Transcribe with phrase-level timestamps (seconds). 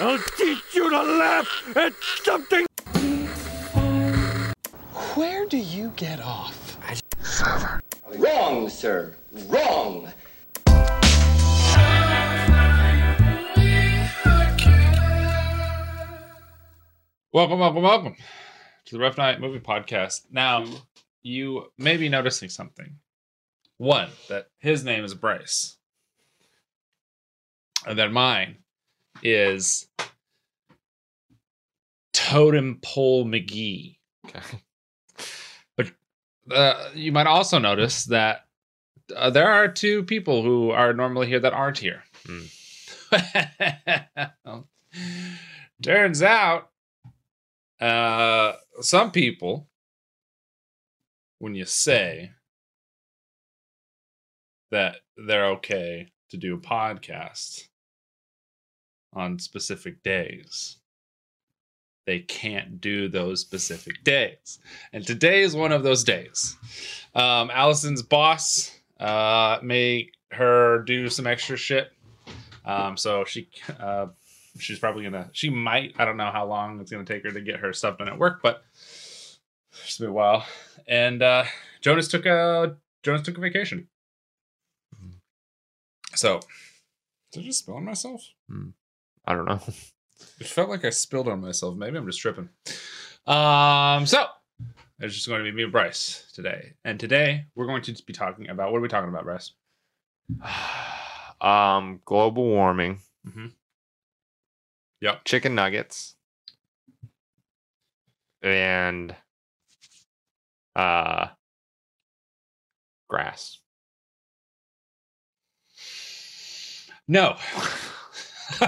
[0.00, 2.64] I'll teach you to laugh at something.
[5.16, 6.78] Where do you get off?
[7.20, 7.80] Server.
[8.14, 9.16] Wrong, sir.
[9.48, 10.12] Wrong.
[17.32, 18.14] Welcome, welcome, welcome
[18.84, 20.26] to the Rough Night Movie Podcast.
[20.30, 20.64] Now,
[21.22, 22.98] you may be noticing something.
[23.78, 25.76] One, that his name is Bryce,
[27.84, 28.58] and that mine
[29.22, 29.86] is
[32.12, 33.96] Totem Pole McGee.
[34.26, 34.58] Okay.
[36.50, 38.46] Uh, you might also notice that
[39.14, 42.02] uh, there are two people who are normally here that aren't here.
[45.82, 46.70] Turns out,
[47.80, 49.68] uh, some people,
[51.38, 52.32] when you say
[54.70, 57.67] that they're okay to do a podcast
[59.18, 60.76] on specific days,
[62.06, 64.58] they can't do those specific days.
[64.92, 66.56] And today is one of those days.
[67.14, 71.92] Um, Allison's boss uh, made her do some extra shit.
[72.64, 74.06] Um, so she uh,
[74.58, 77.40] she's probably gonna she might I don't know how long it's gonna take her to
[77.40, 78.62] get her stuff done at work, but
[79.84, 80.46] it's been a while.
[80.86, 81.44] And uh,
[81.80, 83.88] Jonas took a Jonas took a vacation.
[86.14, 86.40] So
[87.32, 88.22] did I just spill on myself?
[89.28, 89.60] I don't know.
[90.40, 91.76] It felt like I spilled on myself.
[91.76, 92.48] Maybe I'm just tripping.
[93.26, 94.26] Um, so
[95.00, 96.74] it's just going to be me and Bryce today.
[96.84, 99.52] And today we're going to be talking about what are we talking about, Bryce?
[101.40, 103.00] um, global warming.
[103.26, 103.46] Mm-hmm.
[105.00, 105.24] Yep.
[105.24, 106.14] Chicken nuggets.
[108.42, 109.14] And
[110.76, 111.28] uh
[113.08, 113.58] grass.
[117.08, 117.36] No.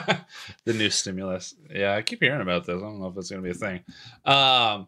[0.64, 1.54] the new stimulus.
[1.70, 2.76] Yeah, I keep hearing about this.
[2.76, 3.80] I don't know if it's going to be a thing.
[4.24, 4.86] Um,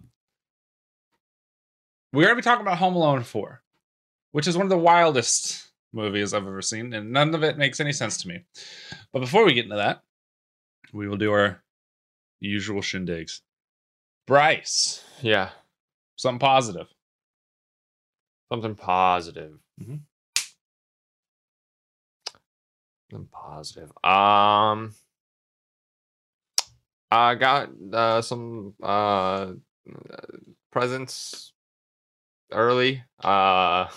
[2.13, 3.63] we're going to be talking about Home Alone 4,
[4.33, 7.81] which is one of the wildest movies I've ever seen, and none of it makes
[7.81, 8.45] any sense to me.
[9.13, 10.03] But before we get into that,
[10.93, 11.63] we will do our
[12.41, 13.41] usual shindigs.
[14.27, 15.51] Bryce, Yeah.
[16.17, 16.87] something positive.
[18.53, 19.59] Something positive.
[19.81, 20.01] Mhm.
[23.13, 23.91] Something positive.
[24.03, 24.95] Um
[27.11, 29.53] I got uh, some uh
[30.71, 31.53] presents
[32.51, 33.03] early.
[33.23, 33.89] Uh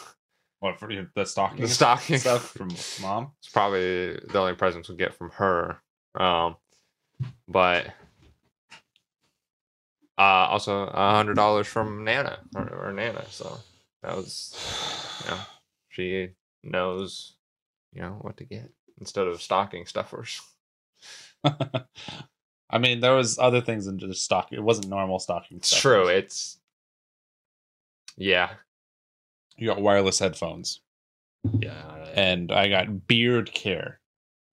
[0.59, 1.07] What for you?
[1.15, 2.17] The stocking The stocking.
[2.17, 2.69] stuff from
[3.01, 3.31] mom?
[3.39, 5.77] It's probably the only presents we'll get from her.
[6.15, 6.57] Um,
[7.47, 7.87] but
[10.17, 10.21] uh,
[10.51, 13.25] also a hundred dollars from Nana or, or Nana.
[13.29, 13.57] So
[14.03, 14.53] that was,
[15.25, 15.39] you know,
[15.89, 16.29] she
[16.63, 17.35] knows,
[17.93, 20.41] you know, what to get instead of stocking stuffers.
[21.43, 24.51] I mean, there was other things than just stock.
[24.51, 25.57] It wasn't normal stocking.
[25.57, 25.81] It's stuff.
[25.81, 26.07] true.
[26.07, 26.59] It's
[28.17, 28.51] yeah,
[29.57, 30.79] You got wireless headphones,
[31.59, 33.99] yeah, and I got beard care.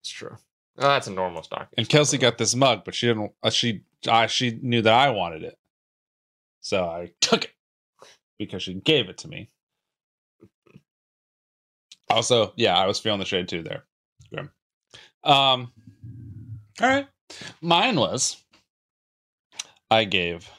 [0.00, 0.36] it's true.
[0.78, 1.74] Oh, that's a normal stocking.
[1.78, 3.32] And Kelsey got this mug, but she didn't.
[3.42, 5.56] Uh, she uh, she knew that I wanted it,
[6.60, 7.52] so I took it
[8.38, 9.50] because she gave it to me.
[12.10, 13.84] Also, yeah, I was feeling the shade too there.
[15.24, 15.72] Um.
[16.80, 17.06] All right,
[17.60, 18.36] mine was.
[19.90, 20.50] I gave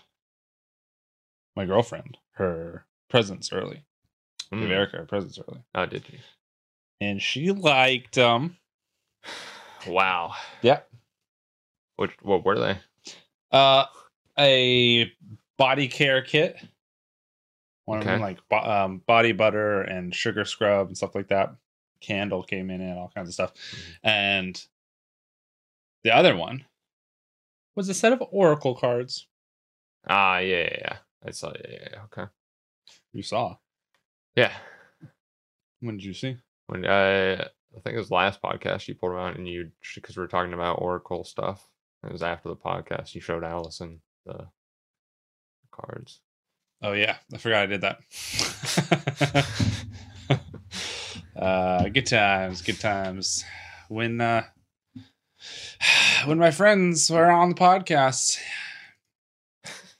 [1.56, 3.84] my girlfriend her presents early.
[4.52, 4.72] Gave Mm.
[4.72, 6.20] Erica her presents early, Oh, did you?
[7.02, 8.58] and she liked them.
[9.88, 10.34] Wow.
[10.62, 10.80] Yeah.
[11.98, 12.78] What what were they?
[13.52, 13.86] Uh,
[14.40, 15.12] a
[15.58, 16.56] body care kit.
[17.86, 18.36] One of them Okay.
[18.50, 21.54] like um, body butter and sugar scrub and stuff like that.
[22.04, 23.54] Candle came in and all kinds of stuff.
[24.04, 24.62] And
[26.04, 26.66] the other one
[27.76, 29.28] was a set of oracle cards.
[30.08, 30.98] Ah, yeah, yeah, yeah.
[31.26, 31.52] I saw.
[31.56, 32.04] Yeah, yeah, yeah.
[32.04, 32.32] Okay.
[33.14, 33.56] You saw.
[34.36, 34.52] Yeah.
[35.80, 36.38] When did you see?
[36.68, 40.22] When uh, I think it was last podcast you pulled around and you because we
[40.22, 41.68] were talking about Oracle stuff.
[42.06, 43.16] It was after the podcast.
[43.16, 44.48] You showed Allison the
[45.72, 46.20] cards.
[46.82, 48.00] Oh yeah, I forgot I did that.
[51.44, 53.44] uh, good times, good times.
[53.90, 54.44] When uh,
[56.26, 58.40] when my friends were on the podcast,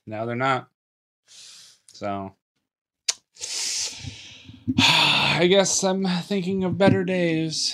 [0.08, 0.70] now they're not.
[1.88, 2.36] So
[4.80, 7.74] I guess I'm thinking of better days.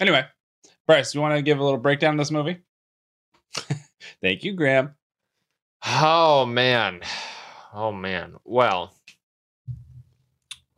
[0.00, 0.24] Anyway,
[0.86, 2.60] Bryce, you want to give a little breakdown of this movie?
[4.22, 4.94] Thank you, Graham.
[5.84, 7.00] Oh man.
[7.74, 8.36] Oh man.
[8.44, 8.94] Well,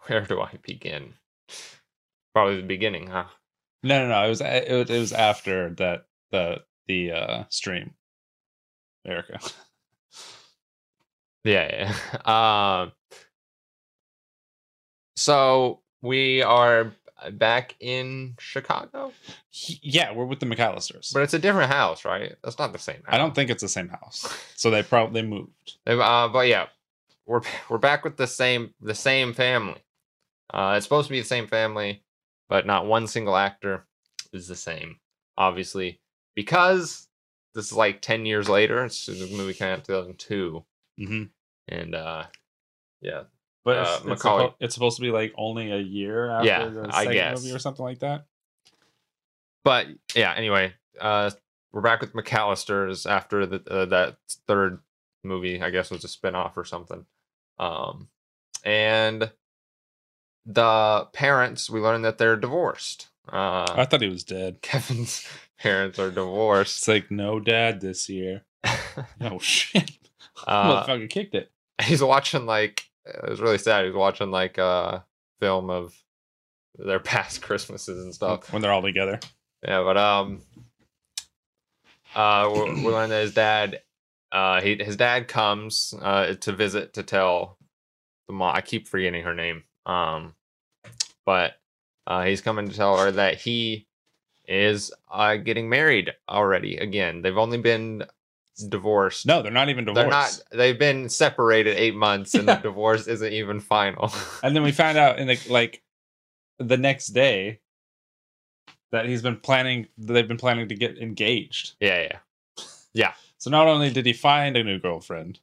[0.06, 1.14] where do I begin?
[2.34, 3.24] Probably the beginning, huh?
[3.82, 4.24] No, no, no.
[4.26, 7.94] It was it was, it was after that the the uh stream.
[9.06, 9.40] Erica.
[11.42, 11.92] Yeah,
[12.26, 12.82] yeah.
[12.82, 12.92] Um,
[15.16, 16.92] so we are
[17.32, 19.12] back in Chicago,
[19.82, 21.12] yeah, we're with the McCallisters.
[21.12, 22.34] but it's a different house, right?
[22.42, 22.96] That's not the same.
[23.04, 23.14] House.
[23.14, 24.26] I don't think it's the same house.
[24.56, 25.78] So they probably moved.
[25.86, 26.66] Uh, but yeah,
[27.24, 29.82] we're we're back with the same the same family.
[30.52, 32.02] Uh, it's supposed to be the same family,
[32.48, 33.86] but not one single actor
[34.32, 34.98] is the same.
[35.38, 36.00] Obviously,
[36.34, 37.08] because
[37.54, 38.84] this is like ten years later.
[38.84, 40.64] It's the movie came out two thousand two,
[40.98, 41.24] hmm
[41.68, 42.24] and uh,
[43.00, 43.22] yeah,
[43.64, 46.68] But Uh, it's, it's, suppo- it's supposed to be like only a year after Yeah,
[46.68, 47.42] the I second guess.
[47.42, 48.26] movie or something like that.
[49.64, 50.32] but yeah.
[50.36, 51.30] Anyway, uh,
[51.72, 54.16] we're back with McCallister's after the uh, that
[54.46, 54.80] third
[55.22, 55.62] movie.
[55.62, 57.06] I guess was a spin-off or something.
[57.58, 58.08] Um,
[58.64, 59.30] and
[60.54, 63.08] the parents, we learned that they're divorced.
[63.28, 64.58] Uh, I thought he was dead.
[64.62, 65.26] Kevin's
[65.58, 66.78] parents are divorced.
[66.78, 68.42] It's like no dad this year.
[69.20, 69.90] Oh shit!
[70.46, 71.50] uh, Motherfucker kicked it.
[71.82, 73.84] he's watching like it was really sad.
[73.84, 75.04] He's watching like a
[75.38, 75.94] film of
[76.74, 78.52] their past Christmases and stuff.
[78.52, 79.20] when they're all together.
[79.62, 80.42] Yeah, but um,
[82.14, 83.82] uh, we, learned that his dad,
[84.32, 87.58] uh, he his dad comes uh to visit to tell
[88.26, 88.54] the mom.
[88.54, 89.64] I keep forgetting her name.
[89.86, 90.34] Um,
[91.30, 91.54] but
[92.06, 93.86] uh, he's coming to tell her that he
[94.48, 97.22] is uh getting married already again.
[97.22, 98.02] They've only been
[98.68, 99.24] divorced.
[99.26, 100.02] No, they're not even divorced.
[100.02, 100.42] They're not.
[100.50, 102.56] They've been separated eight months, and Yeah.
[102.56, 104.12] the divorce isn't even final.
[104.42, 105.82] And then we found out in the, like
[106.58, 107.60] the next day
[108.90, 109.86] that he's been planning.
[109.96, 111.74] They've been planning to get engaged.
[111.80, 113.12] yeah, yeah, yeah.
[113.38, 115.38] So not only did he find a new girlfriend,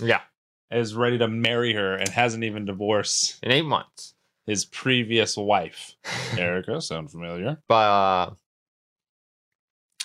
[0.00, 0.20] yeah.
[0.70, 4.14] Is ready to marry her and hasn't even divorced In eight months,
[4.46, 5.94] his previous wife.
[6.36, 7.58] Erica, sound familiar?
[7.68, 8.30] but uh,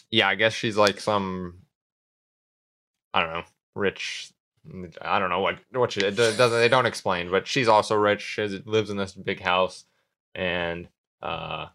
[0.10, 1.60] yeah, I guess she's like some.
[3.14, 3.44] I don't know,
[3.76, 4.32] rich.
[5.02, 6.52] I don't know what what she it doesn't.
[6.60, 8.22] They don't explain, but she's also rich.
[8.22, 9.86] She lives in this big house,
[10.36, 10.88] and
[11.22, 11.68] uh,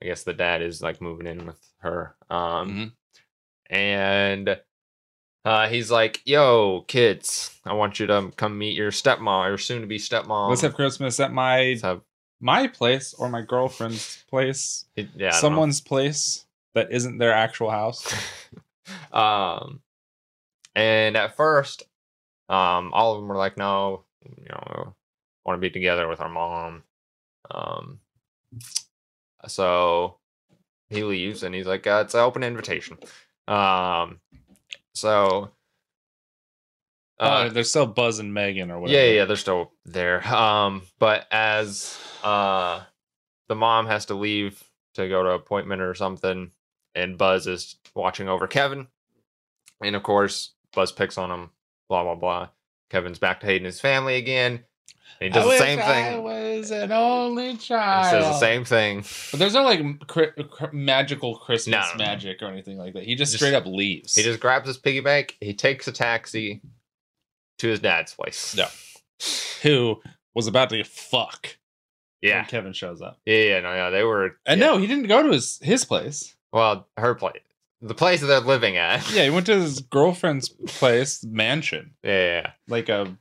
[0.00, 2.14] I guess the dad is like moving in with her.
[2.30, 2.94] Um,
[3.68, 4.58] and
[5.44, 9.98] uh, he's like, "Yo, kids, I want you to come meet your stepmom, your soon-to-be
[9.98, 10.48] stepmom.
[10.50, 12.00] Let's have Christmas at my have
[12.40, 15.38] my place or my girlfriend's place, it- yeah, I don't know.
[15.40, 18.12] someone's place that isn't their actual house.
[19.12, 19.80] um,
[20.74, 21.82] and at first,
[22.48, 24.94] um, all of them were like, "No, you know,
[25.44, 26.82] want to be together with our mom."
[27.50, 28.00] Um,
[29.46, 30.18] so
[30.88, 32.98] he leaves, and he's like, uh, "It's an open invitation."
[33.48, 34.20] Um,
[34.94, 35.50] so.
[37.20, 38.98] Uh, they're still Buzz and Megan or whatever.
[38.98, 40.26] Yeah, yeah, they're still there.
[40.26, 42.80] Um, but as uh
[43.48, 44.62] the mom has to leave
[44.94, 46.50] to go to appointment or something,
[46.94, 48.88] and Buzz is watching over Kevin,
[49.80, 51.50] and of course Buzz picks on him.
[51.88, 52.48] Blah blah blah.
[52.90, 54.64] Kevin's back to hating his family again.
[55.20, 56.22] And he does the same I thing.
[56.22, 58.06] was an only child.
[58.06, 58.24] He child.
[58.24, 59.04] says the same thing.
[59.30, 62.10] But there's no like cri- cr- magical Christmas No, no, no.
[62.10, 63.04] magic or anything like that.
[63.04, 64.14] He just, Just- straight up leaves.
[64.16, 65.36] He just grabs his piggy bank.
[65.40, 66.60] He takes a taxi
[67.58, 68.54] to his dad's place.
[68.56, 68.68] Yeah.
[69.62, 70.00] who
[70.34, 71.56] was about to fuck
[72.20, 72.38] Yeah.
[72.40, 73.20] when Kevin shows up.
[73.24, 73.90] Yeah, yeah, no, yeah.
[73.90, 74.66] They were And yeah.
[74.66, 76.34] no, he didn't go to his his place.
[76.52, 77.42] well, her place.
[77.84, 79.08] The place that they're living at.
[79.12, 82.50] Yeah, he went to his girlfriend's place, mansion, yeah, yeah, yeah.
[82.68, 83.16] like a.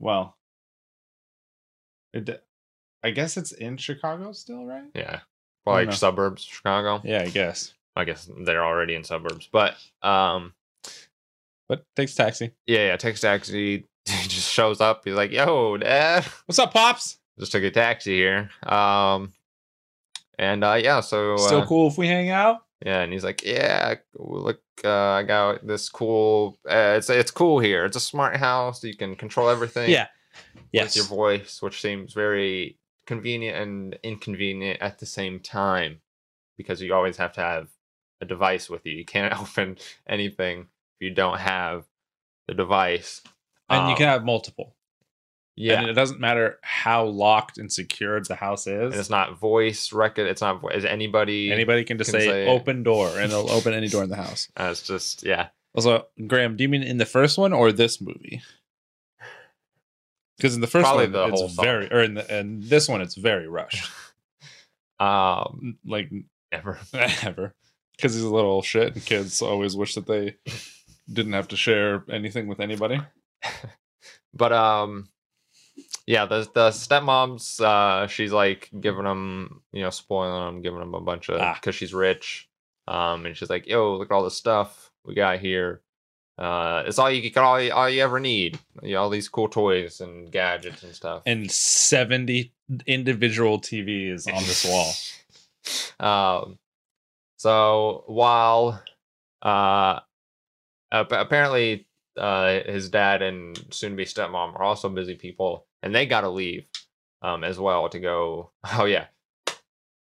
[0.00, 0.34] Well,
[2.12, 2.42] it,
[3.04, 4.90] I guess it's in Chicago still, right?
[4.94, 5.20] Yeah.
[5.64, 7.00] Well, like suburbs, of Chicago.
[7.04, 7.74] Yeah, I guess.
[7.94, 9.48] I guess they're already in suburbs.
[9.52, 10.54] But um
[11.68, 12.52] But takes taxi.
[12.66, 13.86] yeah, yeah, takes taxi.
[14.06, 15.02] He just shows up.
[15.04, 16.24] He's like, yo, dad.
[16.46, 17.18] What's up, pops?
[17.38, 18.50] Just took a taxi here.
[18.64, 19.32] Um
[20.38, 22.64] and uh yeah, so Still uh, cool if we hang out.
[22.84, 26.58] Yeah, and he's like, "Yeah, look, uh, I got this cool.
[26.68, 27.84] Uh, it's it's cool here.
[27.84, 28.82] It's a smart house.
[28.84, 29.90] You can control everything.
[29.90, 30.06] Yeah.
[30.54, 30.96] with Yes.
[30.96, 36.00] your voice, which seems very convenient and inconvenient at the same time,
[36.56, 37.68] because you always have to have
[38.20, 38.92] a device with you.
[38.92, 41.84] You can't open anything if you don't have
[42.46, 43.22] the device.
[43.68, 44.76] and you Um, can have multiple.
[45.56, 48.92] Yeah, And it doesn't matter how locked and secured the house is.
[48.92, 50.26] and it's not voice record.
[50.26, 50.62] It's not.
[50.74, 51.52] Is anybody?
[51.52, 54.16] Anybody can just can say, say- open door and it'll open any door in the
[54.16, 54.48] house.
[54.56, 55.48] Uh, it's just yeah.
[55.74, 58.42] Also, Graham, do you mean in the first one or this movie?
[60.36, 61.64] Because in the first Probably one, the it's song.
[61.64, 63.90] very, or in the and this one, it's very rushed,
[64.98, 66.10] Um, like
[66.50, 66.78] ever.
[67.22, 67.54] ever.
[67.96, 70.36] Because he's a little shit, and kids always wish that they
[71.12, 72.98] didn't have to share anything with anybody.
[74.34, 75.08] but um
[76.10, 80.94] yeah, the the stepmom's uh she's like giving him, you know, spoiling him, giving him
[80.94, 81.54] a bunch of Ah.
[81.54, 82.48] because she's rich.
[82.88, 85.82] Um, and she's like, "Yo, look at all the stuff we got here.
[86.36, 88.58] Uh, it's all you can all all you ever need.
[88.82, 92.52] You know, all these cool toys and gadgets and stuff." And 70
[92.88, 94.92] individual TVs on this wall.
[96.00, 96.58] Um,
[97.36, 98.82] so while
[99.42, 100.00] uh,
[100.90, 101.86] apparently
[102.16, 106.22] uh, his dad and soon to be stepmom are also busy people, and they got
[106.22, 106.66] to leave
[107.22, 108.50] um, as well to go.
[108.72, 109.06] Oh yeah,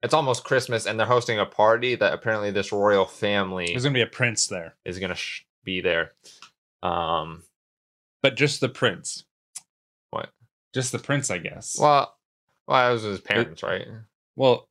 [0.03, 3.95] it's almost Christmas, and they're hosting a party that apparently this royal family There's going
[3.95, 6.13] to be a prince there, is gonna sh- be there.
[6.83, 7.43] Um,
[8.23, 9.25] but just the prince.
[10.11, 10.31] What?
[10.75, 11.77] Just the prince, I guess.
[11.81, 12.17] well,
[12.67, 13.87] well, it was his parents, right?
[14.37, 14.69] Well,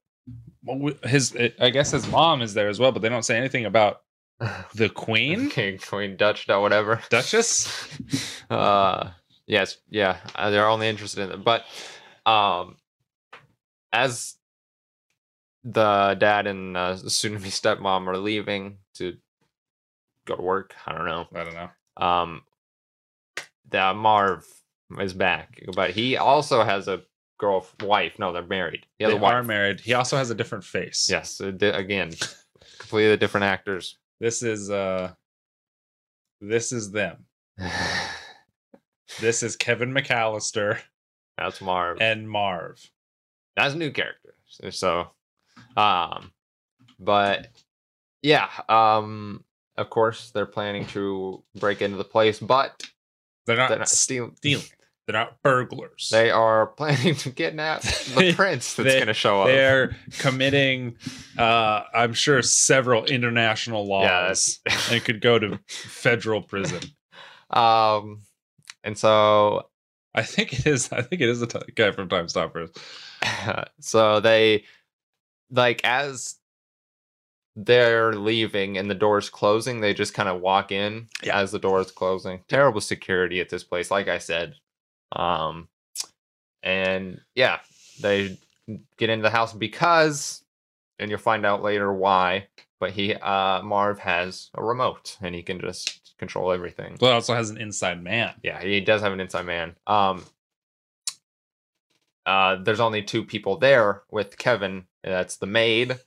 [0.63, 3.37] well, we- his I guess his mom is there as well, but they don't say
[3.37, 4.01] anything about
[4.75, 7.01] the queen, King, Queen, Dutch, whatever.
[7.09, 7.67] duchess.
[8.49, 9.09] uh
[9.47, 11.63] yes yeah uh, they're only interested in it but
[12.25, 12.75] um
[13.93, 14.35] as
[15.63, 19.15] the dad and uh, the soon-to-be stepmom are leaving to
[20.25, 21.69] go to work i don't know I don't know.
[22.05, 22.41] um
[23.69, 24.45] that marv
[24.99, 27.01] is back but he also has a
[27.39, 29.79] girl wife no they're married he has They a wife are married.
[29.79, 31.07] He also has a different face.
[31.09, 32.11] yes again
[32.79, 35.13] completely different actors This is uh
[36.41, 37.25] this is them.
[39.19, 40.79] This is Kevin McCallister
[41.37, 42.79] that's marv and Marv.
[43.55, 44.33] that's a new character
[44.71, 45.11] so-
[45.75, 46.31] um
[46.99, 47.47] but
[48.23, 49.43] yeah um
[49.77, 52.83] of course they're planning to break into the place but
[53.45, 54.35] They're not, they're not stealing.
[54.37, 54.65] stealing
[55.05, 56.09] They're not burglars.
[56.11, 57.81] they are planning to kidnap
[58.15, 60.95] the prince that's they- gonna show up They're committing
[61.37, 64.59] uh I'm sure several international Yeah, laws
[64.91, 66.81] and could go to federal prison.
[67.51, 68.21] um
[68.87, 69.67] and so
[70.15, 72.71] I think it is I think it is the t- guy from Time Stoppers.
[73.79, 74.63] so they
[75.51, 76.35] like as
[77.55, 81.39] they're leaving and the door's closing they just kind of walk in Yeah.
[81.39, 84.53] as the door is closing terrible security at this place like i said
[85.13, 85.67] um
[86.61, 87.59] and yeah
[88.01, 88.37] they
[88.97, 90.43] get into the house because
[90.99, 92.45] and you'll find out later why
[92.79, 97.33] but he uh marv has a remote and he can just control everything Well, also
[97.35, 98.33] has an inside man.
[98.43, 99.75] yeah, he does have an inside man.
[99.85, 100.23] Um,
[102.25, 104.85] uh, there's only two people there with Kevin.
[105.03, 105.97] That's the maid,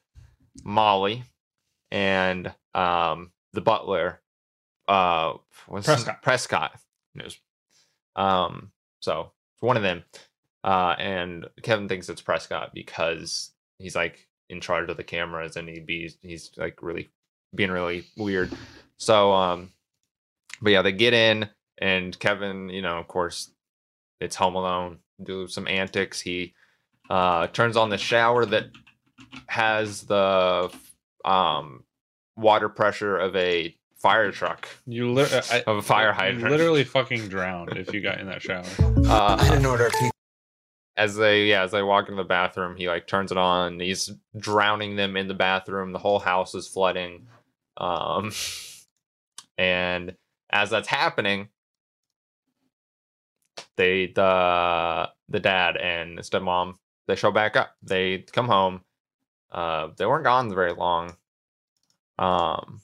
[0.64, 1.22] Molly,
[1.90, 4.20] and um, the butler,
[4.88, 5.34] uh,
[5.66, 6.22] Prescott.
[6.22, 6.72] Prescott.
[7.14, 7.38] News.
[8.16, 10.04] Um, so it's one of them.
[10.62, 15.68] Uh, and Kevin thinks it's Prescott because he's like in charge of the cameras and
[15.68, 17.08] he'd be he's like really
[17.54, 18.50] being really weird.
[18.98, 19.70] So um,
[20.60, 23.50] but yeah, they get in and Kevin, you know, of course,
[24.20, 24.98] it's Home Alone.
[25.22, 26.20] Do some antics.
[26.20, 26.52] He
[27.08, 28.66] uh, turns on the shower that
[29.46, 30.70] has the
[31.24, 31.84] um,
[32.36, 34.68] water pressure of a fire truck.
[34.86, 36.50] You li- I, Of a fire you hydrant.
[36.50, 38.64] literally fucking drowned if you got in that shower.
[39.10, 40.10] Uh, didn't order a pizza.
[40.96, 44.12] As they yeah as they walk into the bathroom he like turns it on he's
[44.36, 47.26] drowning them in the bathroom the whole house is flooding
[47.76, 48.32] um
[49.58, 50.16] and
[50.50, 51.48] as that's happening
[53.76, 56.74] they the the dad and stepmom
[57.10, 57.74] they show back up.
[57.82, 58.82] They come home.
[59.50, 61.16] Uh they weren't gone very long
[62.18, 62.82] um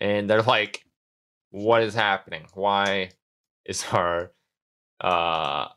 [0.00, 0.82] and they're like
[1.50, 2.46] what is happening?
[2.54, 3.10] Why
[3.66, 4.32] is our
[5.00, 5.68] uh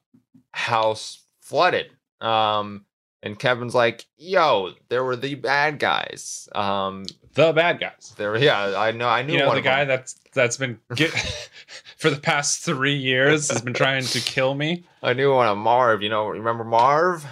[0.59, 1.87] house flooded.
[2.21, 2.85] Um,
[3.23, 6.47] and Kevin's like, "Yo, there were the bad guys.
[6.53, 8.13] Um, The bad guys.
[8.17, 9.87] there, yeah, I know, I knew You know one the guy them.
[9.89, 11.11] that's that's been get,
[11.97, 14.85] for the past three years has been trying to kill me.
[15.03, 16.01] I knew one of Marv.
[16.01, 17.25] You know, remember Marv?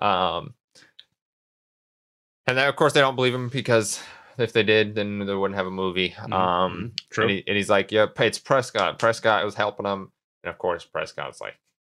[0.00, 0.54] Um,
[2.46, 4.00] and then of course they don't believe him because
[4.38, 6.14] if they did, then they wouldn't have a movie.
[6.16, 6.90] Um, Mhm.
[7.10, 7.24] True.
[7.24, 8.98] And, he, and he's like, "Yep, it's Prescott.
[8.98, 10.10] Prescott was helping him."
[10.42, 11.71] And of course, Prescott's like, "Wh-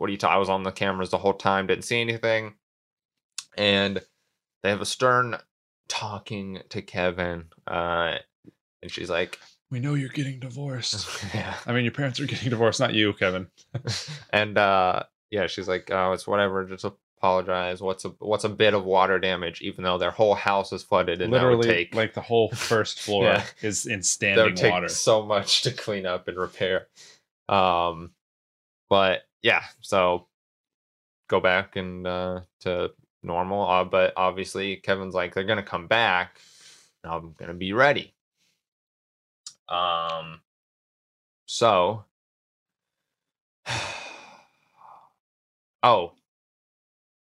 [0.00, 0.34] "What are you talking?
[0.34, 2.54] I was on the cameras the whole time, didn't see anything."
[3.56, 4.00] And
[4.62, 5.36] they have a stern
[5.88, 8.16] talking to Kevin, uh,
[8.82, 9.38] and she's like,
[9.70, 11.08] we know you're getting divorced.
[11.34, 13.48] "Yeah." I mean, your parents are getting divorced, not you, Kevin.
[14.32, 16.64] and uh, yeah, she's like, "Oh, it's whatever.
[16.64, 16.84] Just
[17.18, 17.80] apologize.
[17.82, 21.20] What's a what's a bit of water damage, even though their whole house is flooded,
[21.20, 23.44] and that would Literally, take like the whole first floor Yeah.
[23.62, 24.88] is in that standing take water.
[24.88, 26.86] so much to clean up and repair.
[27.48, 28.12] Um,
[28.88, 30.26] but yeah, so
[31.28, 32.92] go back and uh, to
[33.22, 33.68] normal.
[33.68, 36.40] Uh, but obviously, Kevin's like, they're gonna come back.
[37.04, 38.14] and I'm gonna be ready.
[39.68, 40.40] Um,
[41.46, 42.04] so
[45.82, 46.12] Oh.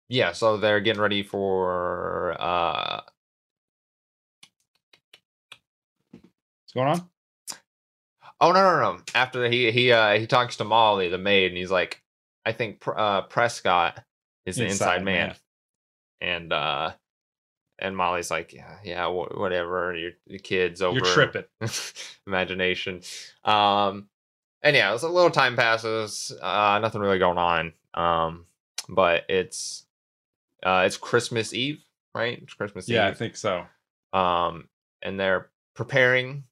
[0.10, 3.02] Yeah, so they're getting ready for uh
[6.64, 7.10] What's going on?
[8.42, 9.00] Oh no no no!
[9.14, 12.02] After he he uh he talks to Molly, the maid, and he's like,
[12.46, 14.04] I think uh Prescott
[14.46, 15.28] is the inside, Inside man.
[15.28, 15.36] man.
[16.22, 16.92] and uh
[17.80, 21.44] and Molly's like, yeah yeah wh- whatever, your, your kids over You're tripping.
[22.28, 23.02] imagination.
[23.44, 24.08] Um,
[24.62, 27.74] and yeah, it's a little time passes, uh, nothing really going on.
[27.94, 28.46] Um,
[28.90, 29.86] but it's
[30.64, 32.40] uh it's Christmas Eve, right?
[32.42, 32.96] It's Christmas Eve.
[32.96, 33.66] Yeah, I think so.
[34.14, 34.68] um,
[35.02, 36.44] and they're preparing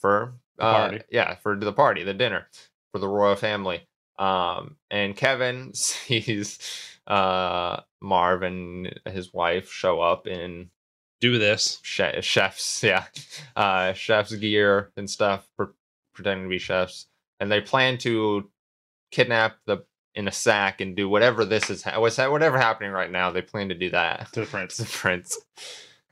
[0.00, 1.00] for The uh, party.
[1.10, 2.46] yeah, for the party, the dinner
[2.92, 3.86] for the royal family.
[4.18, 6.58] Um, and Kevin sees
[7.06, 10.70] uh Marv and his wife show up in
[11.20, 11.78] Do this.
[11.82, 13.04] che- chefs, yeah,
[13.54, 15.66] uh, chef's gear and stuff, pre-
[16.14, 17.06] pretending to be chefs,
[17.40, 18.50] and they plan to
[19.10, 19.84] kidnap the
[20.14, 21.82] in a sack and do whatever this is.
[21.82, 22.30] Ha- what's that?
[22.30, 24.76] Whatever happening right now, they plan to do that To the prince.
[24.78, 25.38] to the prince.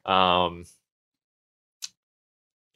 [0.05, 0.65] Um,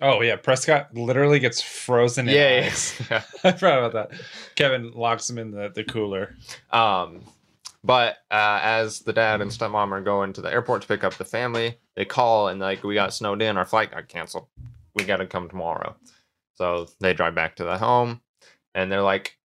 [0.01, 3.01] Oh yeah, Prescott literally gets frozen in yeah, ice.
[3.11, 3.23] yeah.
[3.45, 4.21] I forgot about that.
[4.55, 6.37] Kevin locks him in the, the cooler.
[6.71, 7.23] Um,
[7.83, 11.15] but uh, as the dad and stepmom are going to the airport to pick up
[11.15, 14.47] the family, they call and like we got snowed in, our flight got canceled.
[14.95, 15.97] We got to come tomorrow.
[16.55, 18.21] So they drive back to the home,
[18.75, 19.39] and they're like,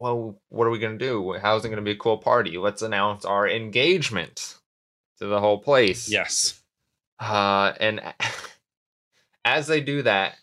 [0.00, 1.34] "Well, what are we gonna do?
[1.40, 2.58] How's it gonna be a cool party?
[2.58, 4.56] Let's announce our engagement
[5.18, 6.60] to the whole place." Yes.
[7.20, 8.00] Uh, and
[9.46, 10.34] as they do that,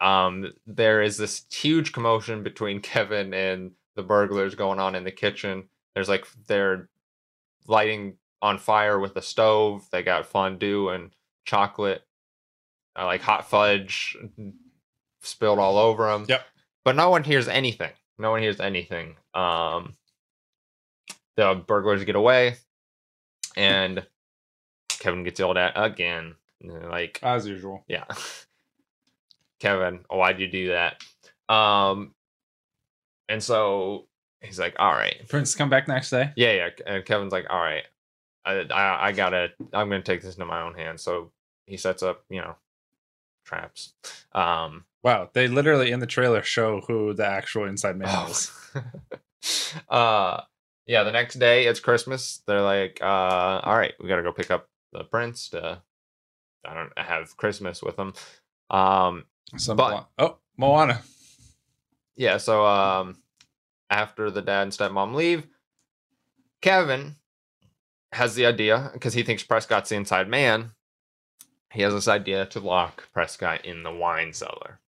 [0.00, 5.12] um, there is this huge commotion between Kevin and the burglars going on in the
[5.12, 5.68] kitchen.
[5.94, 6.88] There's like they're
[7.68, 9.86] lighting on fire with the stove.
[9.92, 11.12] They got fondue and
[11.44, 12.02] chocolate,
[12.98, 14.16] uh, like hot fudge
[15.22, 16.26] spilled all over them.
[16.28, 16.42] Yep.
[16.84, 17.92] But no one hears anything.
[18.18, 19.16] No one hears anything.
[19.34, 19.96] Um,
[21.36, 22.56] the burglars get away,
[23.56, 24.06] and
[24.88, 26.34] Kevin gets yelled at again.
[26.62, 27.84] Like As usual.
[27.88, 28.04] yeah.
[29.60, 31.02] Kevin, why'd you do that?
[31.52, 32.12] Um
[33.28, 34.06] and so
[34.40, 35.16] he's like, all right.
[35.28, 36.32] Prince come back next day.
[36.36, 36.68] Yeah, yeah.
[36.86, 37.84] And Kevin's like, all right.
[38.44, 41.02] I I, I gotta I'm gonna take this into my own hands.
[41.02, 41.32] So
[41.66, 42.56] he sets up, you know,
[43.44, 43.94] traps.
[44.32, 48.26] Um Wow, they literally in the trailer show who the actual inside man Oh.
[48.30, 48.50] is.
[49.88, 50.40] uh
[50.88, 52.42] yeah, the next day it's Christmas.
[52.46, 55.82] They're like, uh, all right, we gotta go pick up the prince to
[56.64, 58.14] I don't have Christmas with them.
[58.70, 59.24] Um
[59.56, 61.02] Some But- oh, Moana.
[62.16, 63.22] yeah, so um
[63.90, 65.46] after the dad and stepmom leave,
[66.60, 67.16] Kevin
[68.12, 70.72] has the idea because he thinks Prescott's the inside man.
[71.72, 74.80] He has this idea to lock Prescott in the wine cellar.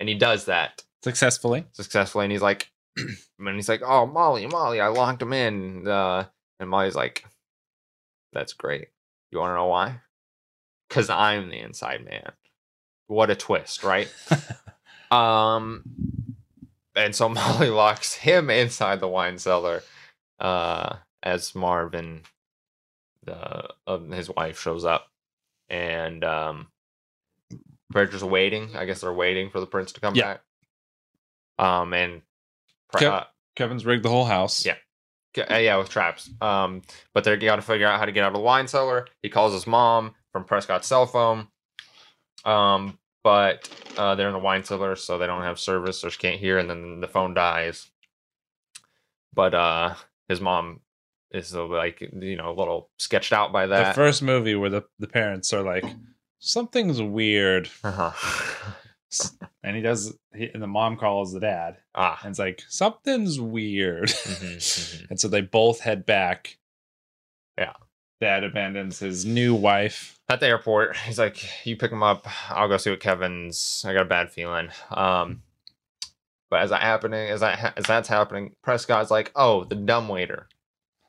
[0.00, 1.66] And he does that Successfully.
[1.72, 6.26] successfully and he's like and he's like, "Oh, Molly, Molly, I locked him in." Uh
[6.60, 7.24] and Molly's like,
[8.32, 8.88] "That's great.
[9.30, 10.00] You want to know why?
[10.90, 12.32] Cuz I'm the inside man."
[13.06, 14.12] What a twist, right?
[15.10, 15.84] Um,
[16.96, 19.82] and so Molly locks him inside the wine cellar,
[20.40, 22.22] uh, as Marvin,
[23.28, 23.68] uh,
[24.10, 25.06] his wife shows up,
[25.68, 26.66] and um,
[27.90, 28.74] they're just waiting.
[28.74, 30.38] I guess they're waiting for the prince to come Yeah.
[31.58, 31.64] back.
[31.64, 32.22] Um, and
[32.96, 34.66] Kev- uh, Kevin's rigged the whole house.
[34.66, 34.76] Yeah.
[35.38, 36.28] Uh, yeah, with traps.
[36.40, 39.06] Um, but they got to figure out how to get out of the wine cellar.
[39.22, 41.46] He calls his mom from Prescott's cell phone.
[42.44, 46.18] Um, but uh, they're in the wine cellar, so they don't have service, or she
[46.18, 47.90] can't hear, and then the phone dies.
[49.32, 49.94] But uh,
[50.28, 50.80] his mom
[51.30, 53.88] is like you know a little sketched out by that.
[53.88, 55.84] The first movie where the, the parents are like,
[56.38, 57.68] something's weird.
[57.82, 58.12] uh-huh.
[59.62, 61.76] And he does, he, and the mom calls the dad.
[61.94, 64.08] ah, And it's like, something's weird.
[64.08, 65.06] Mhm, mhm.
[65.10, 66.58] and so they both head back.
[67.56, 67.72] Yeah.
[68.24, 70.18] Dad abandons his new wife.
[70.28, 70.96] at the airport.
[71.06, 72.26] He's like, "You pick him up.
[72.50, 73.84] I'll go see what Kevin's.
[73.86, 75.42] I got a bad feeling." Um,
[76.50, 80.48] but as that happening, as that as that's happening, Prescott's like, "Oh, the dumb waiter.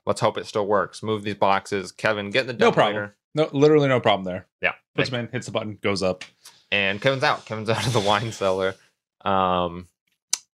[0.06, 1.02] Let's hope it still works.
[1.02, 1.92] Move these boxes.
[1.92, 2.96] Kevin, get in the dumb No problem.
[2.96, 4.46] waiter." No, literally no problem there.
[4.62, 6.24] Yeah, Puts him in, hits the button, goes up.
[6.72, 7.46] and Kevin's out.
[7.46, 8.76] Kevin's out of the wine cellar.
[9.26, 9.88] Um,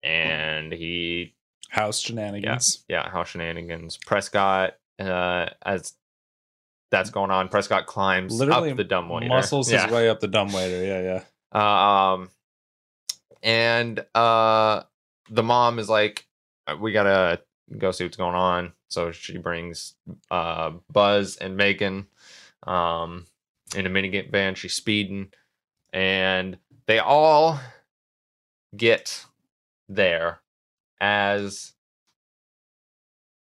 [0.03, 1.35] and he
[1.71, 2.85] House shenanigans.
[2.89, 3.97] yeah, house shenanigans.
[4.07, 5.95] Prescott, uh, as
[6.91, 9.29] that's going on, Prescott climbs Literally up the dumb waiter.
[9.29, 9.85] Muscles Yeah.
[9.85, 10.85] his way up the dumb waiter.
[10.85, 11.23] Yeah,
[11.53, 12.13] yeah.
[12.13, 12.31] Um,
[13.43, 14.83] and uh,
[15.31, 16.27] the mom is like,
[16.67, 17.41] "Uh, "We gotta
[17.77, 19.95] go see what's going on." So she brings
[20.31, 22.07] uh Buzz and Megan,
[22.67, 23.27] um,
[23.75, 24.55] in a minigame van.
[24.55, 25.33] She's speeding,
[25.93, 27.59] and they all
[28.77, 29.25] get
[29.89, 30.41] there
[31.01, 31.73] as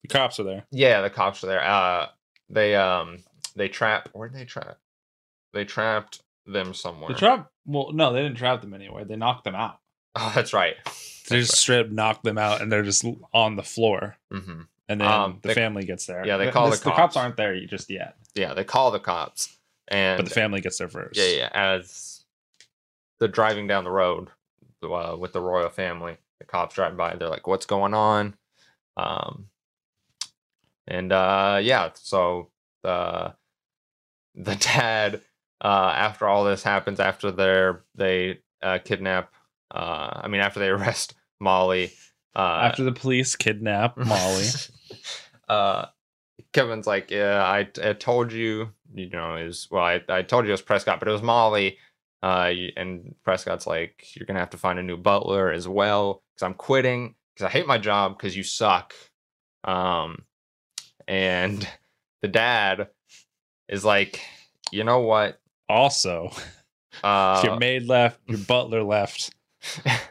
[0.02, 0.64] The cops are there.
[0.70, 1.62] yeah, the cops are there.
[1.62, 2.06] Uh,
[2.50, 3.18] they um
[3.56, 4.08] they trap.
[4.12, 4.78] Where'd they trap?
[5.52, 7.08] They trapped them somewhere.
[7.12, 7.50] The trap.
[7.66, 9.04] Well, no, they didn't trap them anywhere.
[9.04, 9.78] They knocked them out.
[10.20, 10.74] Oh, that's right.
[11.28, 14.16] They just straight up knocked them out, and they're just on the floor.
[14.32, 16.26] hmm And then Um, the they- family gets there.
[16.26, 17.14] yeah, they call this- the the cops.
[17.14, 19.56] cops aren't there just yet, Yeah, they call the cops,
[19.86, 21.16] and but the family gets there first.
[21.20, 21.50] yeah, yeah.
[21.52, 22.24] As
[23.20, 24.30] they're driving down the road
[24.82, 27.14] uh, with the royal family, the cops drive by.
[27.14, 28.36] They're like, "What's going on?"
[28.96, 29.50] Um,
[30.88, 32.50] and uh, yeah, so
[32.82, 33.34] the
[34.34, 35.22] the dad,
[35.60, 39.32] uh, after all this happens, after they're they uh, kidnap,
[39.70, 41.92] uh, I mean, after they arrest Molly,
[42.38, 44.46] uh, After the police kidnap Molly,
[45.48, 45.86] uh,
[46.52, 50.50] Kevin's like, yeah, I, I told you, you know, is well, I, I told you
[50.50, 51.78] it was Prescott, but it was Molly.
[52.22, 56.46] Uh, and Prescott's like, you're gonna have to find a new butler as well because
[56.46, 58.94] I'm quitting because I hate my job because you suck.
[59.64, 60.22] Um,
[61.08, 61.66] and
[62.22, 62.88] the dad
[63.68, 64.20] is like,
[64.70, 65.40] you know what?
[65.68, 66.30] also
[67.04, 69.32] Uh, your maid left, your butler left.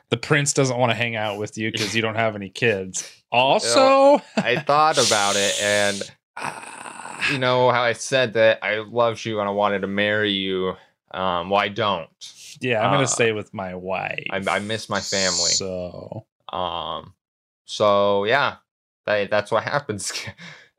[0.10, 3.12] The prince doesn't want to hang out with you because you don't have any kids.
[3.30, 6.02] Also, I thought about it and
[6.38, 10.32] Ah, you know how I said that I loved you and I wanted to marry
[10.32, 10.76] you.
[11.12, 12.10] Um, well, I don't.
[12.62, 14.28] yeah, I'm uh, gonna stay with my wife.
[14.30, 15.52] I, I miss my family.
[15.52, 17.16] So Um,
[17.66, 18.58] so yeah,
[19.06, 20.14] that, that's what happens.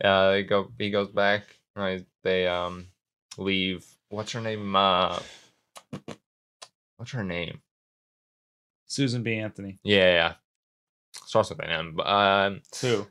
[0.02, 0.70] Uh, they go.
[0.78, 1.42] He goes back.
[1.76, 2.04] Right.
[2.24, 2.88] They um
[3.36, 3.84] leave.
[4.08, 4.74] What's her name?
[4.74, 5.18] Uh,
[6.96, 7.60] what's her name?
[8.86, 9.34] Susan B.
[9.34, 9.78] Anthony.
[9.84, 10.32] Yeah, yeah.
[11.26, 11.94] Starts with an M.
[11.94, 13.06] but, Um, Who?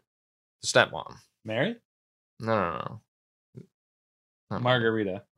[0.61, 1.15] The stepmom.
[1.45, 1.75] Mary?
[2.39, 3.01] No, no, no.
[4.49, 5.23] Not Margarita.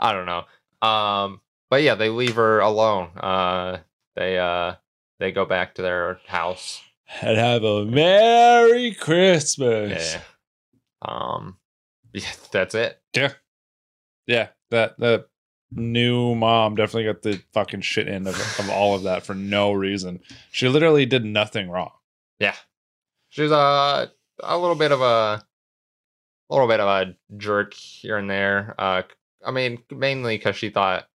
[0.00, 0.44] I don't know.
[0.86, 3.10] Um, but yeah, they leave her alone.
[3.16, 3.78] Uh,
[4.16, 4.74] they uh,
[5.18, 6.80] they go back to their house.
[7.22, 10.14] And have a Merry Christmas.
[10.14, 10.20] Yeah.
[11.02, 11.58] Um,
[12.12, 13.00] yeah, that's it.
[13.14, 13.32] Yeah.
[14.26, 14.48] Yeah.
[14.70, 15.26] That that
[15.72, 19.72] new mom definitely got the fucking shit end of, of all of that for no
[19.72, 20.20] reason.
[20.50, 21.92] She literally did nothing wrong.
[22.38, 22.54] Yeah,
[23.28, 24.10] she's a
[24.42, 25.44] a little bit of a, a
[26.50, 28.74] little bit of a jerk here and there.
[28.78, 29.02] Uh,
[29.44, 31.08] I mean, mainly because she thought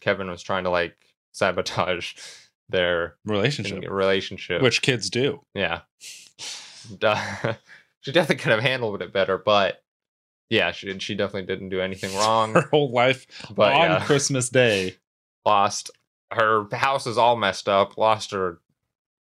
[0.00, 0.96] Kevin was trying to like
[1.32, 2.14] sabotage
[2.68, 3.84] their Relationship.
[3.90, 4.62] relationship.
[4.62, 5.42] Which kids do.
[5.54, 5.80] Yeah.
[8.00, 9.82] She definitely could have handled it better, but
[10.50, 12.52] yeah, she she definitely didn't do anything wrong.
[12.52, 14.96] Her whole life But on yeah, Christmas Day.
[15.46, 15.90] lost
[16.30, 17.96] her house is all messed up.
[17.96, 18.58] Lost her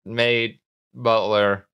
[0.06, 0.60] maid,
[0.94, 1.68] butler,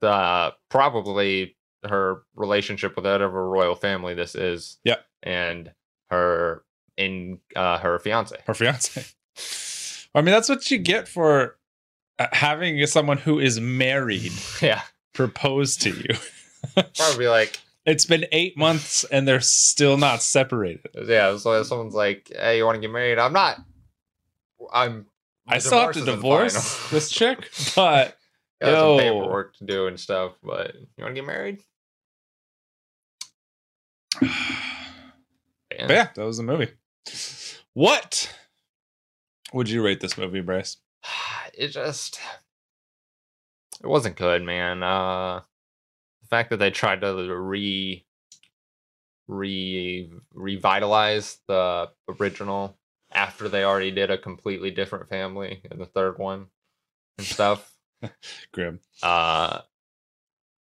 [0.00, 4.78] the probably her relationship with whatever royal family this is.
[4.84, 5.04] Yep.
[5.24, 5.72] and
[6.10, 6.62] her
[6.96, 8.36] in uh her fiance.
[8.46, 9.04] her fiance.
[10.14, 11.56] I mean, that's what you get for
[12.18, 14.82] uh, having someone who is married Yeah,
[15.14, 16.14] propose to you.
[16.96, 20.86] probably like it's been eight months and they're still not separated.
[21.06, 21.36] yeah.
[21.36, 23.58] So if someone's like, "Hey, you want to get married?" I'm not.
[24.72, 25.06] I'm.
[25.48, 26.90] I the still have to divorce divorce isn't final.
[27.00, 28.16] this chick, but
[28.60, 28.98] Got Yo.
[28.98, 31.60] some paperwork to do and stuff, but you want to get married?
[34.20, 34.28] Yeah.
[35.86, 36.68] But yeah, that was the movie.
[37.72, 38.36] What
[39.52, 40.76] would you rate this movie, Bryce?
[41.52, 42.20] It just
[43.82, 44.82] it wasn't good, man.
[44.82, 45.40] Uh
[46.22, 48.06] the fact that they tried to re
[49.26, 52.78] re revitalize the original
[53.12, 56.46] after they already did a completely different family in the third one
[57.18, 57.74] and stuff.
[58.52, 58.78] Grim.
[59.02, 59.60] Uh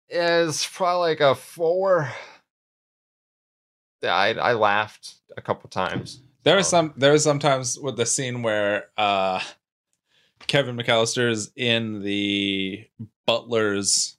[0.09, 2.11] is probably like a four.
[4.03, 6.21] Yeah, I I laughed a couple times.
[6.45, 6.95] There are Um, some.
[6.97, 9.41] There are sometimes with the scene where uh,
[10.47, 12.87] Kevin McCallister is in the
[13.27, 14.17] butler's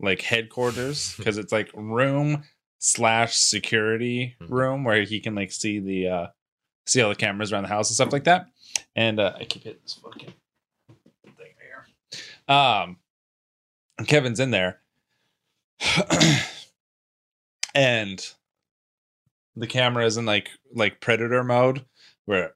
[0.00, 2.44] like headquarters because it's like room
[2.78, 4.50] slash security Mhm.
[4.50, 6.26] room where he can like see the uh,
[6.86, 8.48] see all the cameras around the house and stuff like that.
[8.96, 10.32] And uh, I keep hitting this fucking
[11.36, 12.54] thing here.
[12.54, 12.98] Um,
[14.06, 14.80] Kevin's in there,
[17.74, 18.32] and
[19.56, 21.84] the camera is in like like predator mode
[22.26, 22.54] where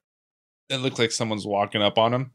[0.68, 2.32] it looks like someone's walking up on him.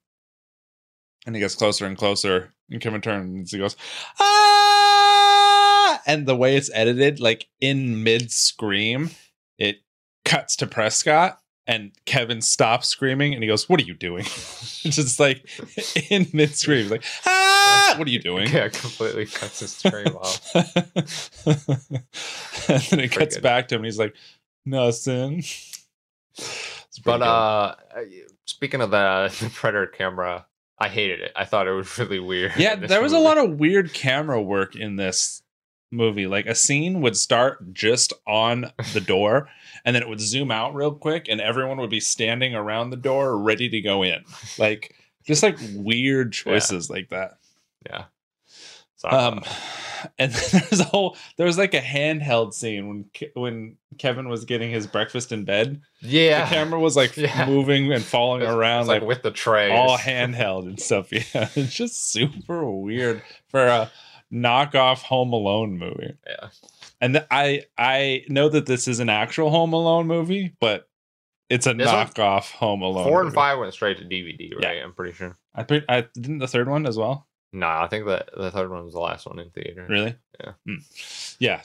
[1.26, 3.76] And he gets closer and closer and Kevin turns he goes
[4.19, 6.02] ah!
[6.06, 9.12] And the way it's edited like in mid scream
[9.58, 9.78] it
[10.26, 14.23] cuts to Prescott and Kevin stops screaming and he goes what are you doing?
[14.26, 15.47] Just like
[16.10, 17.95] in mid scream like ah!
[17.97, 18.49] What are you doing?
[18.49, 20.54] Yeah, completely cuts his stream off.
[20.56, 20.65] and
[22.89, 23.41] then it cuts Friggin'.
[23.41, 24.13] back to him and he's like
[24.65, 25.43] nothing
[27.04, 27.76] But uh,
[28.45, 30.45] speaking of the, the predator camera,
[30.80, 31.32] I hated it.
[31.36, 32.54] I thought it was really weird.
[32.58, 35.41] Yeah, there was a lot of weird camera work in this
[35.91, 36.28] movie.
[36.28, 39.49] Like a scene would start just on the door
[39.86, 42.97] and then it would zoom out real quick and everyone would be standing around the
[42.97, 44.23] door ready to go in.
[44.58, 44.95] Like
[45.26, 47.38] just like weird choices like that.
[47.86, 48.06] yeah.
[49.03, 49.43] So, Um
[50.17, 54.27] and then there's a whole there was like a handheld scene when Ke- when Kevin
[54.29, 55.81] was getting his breakfast in bed.
[56.01, 57.45] yeah, The camera was like Yeah.
[57.45, 61.11] moving and falling It's- around it's like, like with the tray, all handheld and stuff.
[61.11, 63.91] Yeah, it's just super weird for a
[64.31, 66.15] knockoff Home Alone movie.
[66.25, 66.49] Yeah,
[67.01, 70.87] And th- I I know that this is an actual Home Alone movie, but
[71.49, 73.03] it's a This one- knockoff Home Alone.
[73.07, 73.35] four and movie.
[73.35, 74.67] five went straight to DVD, Yeah.
[74.67, 74.81] right?
[74.83, 75.37] I'm pretty sure.
[75.53, 77.27] I, pre- I didn't the third one as well.
[77.53, 79.85] No, I think that the third one was the last one in theater.
[79.87, 80.15] Really?
[80.39, 80.51] Yeah.
[80.65, 80.75] Hmm.
[81.39, 81.61] Yeah.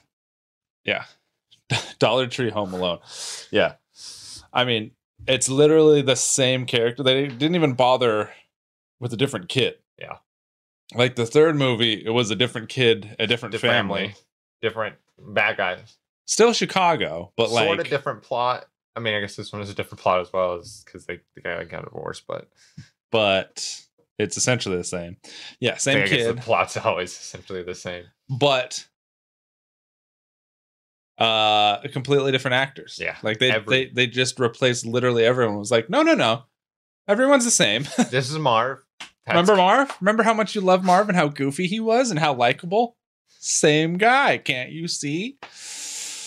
[0.84, 1.04] Yeah.
[1.98, 2.98] Dollar Tree Home Alone.
[3.50, 3.74] Yeah.
[4.52, 4.92] I mean,
[5.26, 7.02] it's literally the same character.
[7.02, 8.30] They didn't even bother
[9.00, 9.76] with a different kid.
[9.98, 10.18] Yeah.
[10.94, 14.14] Like the third movie, it was a different kid, a different, Different family.
[14.62, 15.96] different bad guys.
[16.26, 18.66] Still Chicago, but like sort of different plot.
[18.94, 21.20] I mean, I guess this one is a different plot as well, as because they
[21.34, 22.48] the guy got divorced, but
[23.10, 23.80] but
[24.18, 25.16] it's essentially the same.
[25.60, 28.04] Yeah, same I kid, The plot's always essentially the same.
[28.28, 28.86] but
[31.18, 32.98] uh completely different actors.
[33.00, 35.56] Yeah, Like they every- they they just replaced literally everyone.
[35.56, 36.44] It was like, "No, no, no.
[37.08, 38.78] Everyone's the same." This is Marv.
[39.00, 39.96] That's- Remember Marv?
[40.00, 42.96] Remember how much you love Marv and how goofy he was and how likable?
[43.40, 45.38] Same guy, can't you see?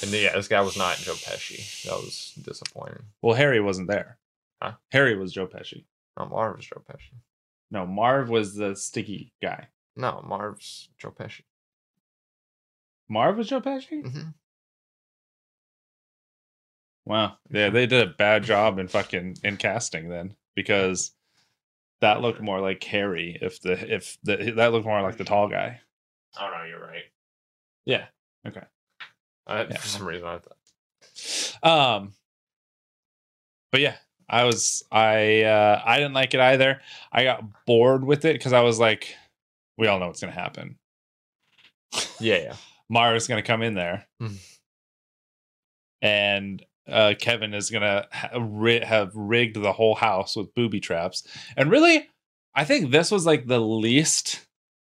[0.03, 1.83] And yeah, this guy was not Joe Pesci.
[1.83, 3.03] That was disappointing.
[3.21, 4.17] Well, Harry wasn't there.
[4.61, 4.73] Huh?
[4.91, 5.85] Harry was Joe Pesci.
[6.17, 7.15] Marv is Joe Pesci.
[7.71, 9.67] No, Marv was the sticky guy.
[9.95, 11.41] No, Marv's Joe Pesci.
[13.09, 14.01] Marv was Joe Pesci?
[14.09, 14.29] hmm
[17.05, 17.37] Wow.
[17.49, 21.11] Yeah, they did a bad job in fucking in casting then because
[21.99, 25.47] that looked more like Harry if the if the that looked more like the tall
[25.49, 25.81] guy.
[26.39, 27.03] Oh no, you're right.
[27.85, 28.05] Yeah.
[28.47, 28.61] Okay.
[29.47, 29.77] Uh, Yeah.
[29.77, 31.97] For some reason, I thought.
[31.99, 32.13] Um
[33.71, 33.95] but yeah,
[34.31, 36.81] I was I uh I didn't like it either.
[37.11, 39.15] I got bored with it because I was like,
[39.77, 40.77] we all know what's gonna happen.
[42.19, 42.55] Yeah, yeah.
[42.89, 44.37] Mara's gonna come in there, Mhm.
[46.01, 51.25] and uh, Kevin is gonna ha- ri- have rigged the whole house with booby traps.
[51.55, 52.09] And really,
[52.55, 54.45] I think this was like the least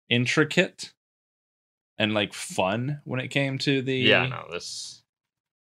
[0.10, 0.93] intricate
[1.97, 5.04] and like fun when it came to the Yeah, no, this.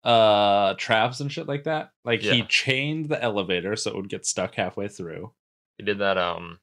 [0.06, 1.92] Uh traps and shit like that.
[2.04, 5.34] Like he chained the elevator so it would get stuck halfway through.
[5.78, 6.18] He did that.
[6.18, 6.60] Um,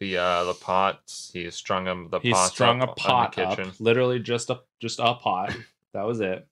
[0.00, 1.30] the uh the pots.
[1.32, 5.14] He strung him The he pots strung a pot up, literally just a just a
[5.14, 5.56] pot.
[5.94, 6.46] That was it.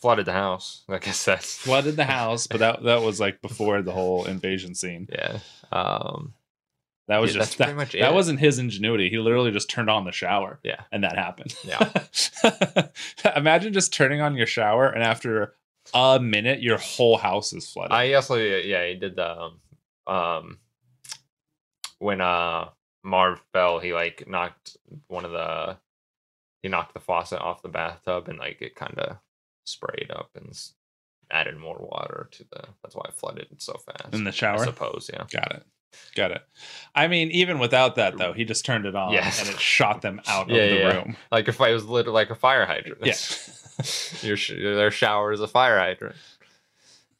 [0.00, 0.82] Flooded the house.
[0.88, 4.74] Like I said, Flooded the house, but that that was like before the whole invasion
[4.74, 5.06] scene.
[5.12, 5.38] yeah.
[5.70, 6.34] Um.
[7.08, 8.12] That was just that, that it.
[8.12, 9.08] wasn't his ingenuity.
[9.08, 10.58] He literally just turned on the shower.
[10.64, 10.82] Yeah.
[10.90, 11.54] And that happened.
[11.64, 12.88] Yeah.
[13.36, 15.54] Imagine just turning on your shower and after
[15.94, 17.92] a minute your whole house is flooded.
[17.92, 19.60] I also yeah he did the um,
[20.12, 20.58] um
[22.00, 22.70] when uh
[23.04, 25.76] Marv fell he like knocked one of the
[26.62, 29.18] he knocked the faucet off the bathtub and like it kind of
[29.64, 30.58] sprayed up and
[31.30, 34.62] added more water to the that's why it flooded so fast in the shower?
[34.62, 35.66] I suppose yeah Got it.
[36.14, 36.42] Got it.
[36.94, 39.40] I mean, even without that though, he just turned it on Yes.
[39.40, 40.96] and it shot them out Yeah, of the yeah.
[40.96, 41.16] room.
[41.30, 43.14] like if I was lit like a fire hydrant Yeah.
[44.26, 46.16] your sh- their shower is a fire hydrant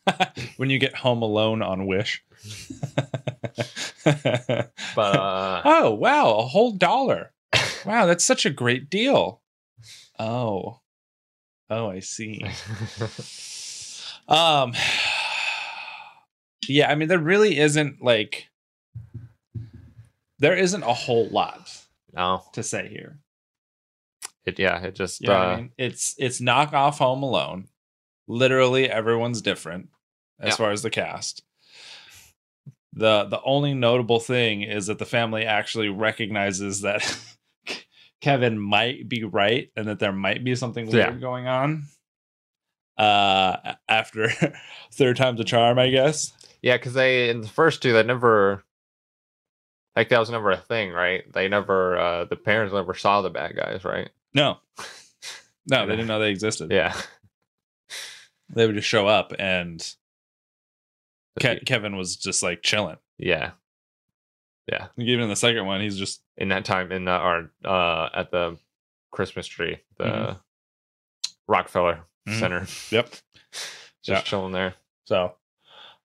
[0.56, 2.22] when you get home alone on Wish.
[4.04, 7.32] but uh oh wow, a whole dollar.
[7.84, 9.42] Wow, that's such a great deal.
[10.18, 10.80] Oh.
[11.68, 12.44] Oh, I see.
[14.28, 14.72] Um
[16.68, 18.48] Yeah, I mean there really isn't like
[20.38, 21.70] there isn't a whole lot
[22.12, 23.18] no to say here.
[24.44, 25.70] it yeah it just uh I mean?
[25.78, 27.68] It's it's knockoff Home Alone.
[28.28, 29.88] Literally everyone's different
[30.40, 30.56] as Yeah.
[30.56, 31.42] far as the cast.
[32.92, 37.02] The the only notable thing is that the family actually recognizes that
[38.22, 41.20] Kevin might be right and that there might be something weird Yeah.
[41.20, 41.84] going on.
[42.96, 44.30] Uh after
[44.94, 46.32] third time's a charm, I guess.
[46.62, 48.64] Yeah, because they in the first two they never
[49.96, 51.24] like that was never a thing, right?
[51.32, 54.10] They never uh the parents never saw the bad guys, right?
[54.34, 54.58] No.
[55.68, 56.70] No, they didn't know they existed.
[56.70, 56.94] Yeah.
[58.50, 59.82] They would just show up and
[61.40, 62.98] Ke- Kevin was just like chilling.
[63.18, 63.50] yeah.
[64.70, 64.86] Yeah.
[64.96, 68.30] Even in the second one, he's just In that time in uh, or uh at
[68.30, 68.58] the
[69.10, 70.40] Christmas tree, the Mhm.
[71.48, 72.38] Rockefeller Mhm.
[72.38, 72.66] Center.
[72.90, 73.08] yep.
[73.52, 74.20] Just Yeah.
[74.22, 74.74] chilling there.
[75.06, 75.34] So,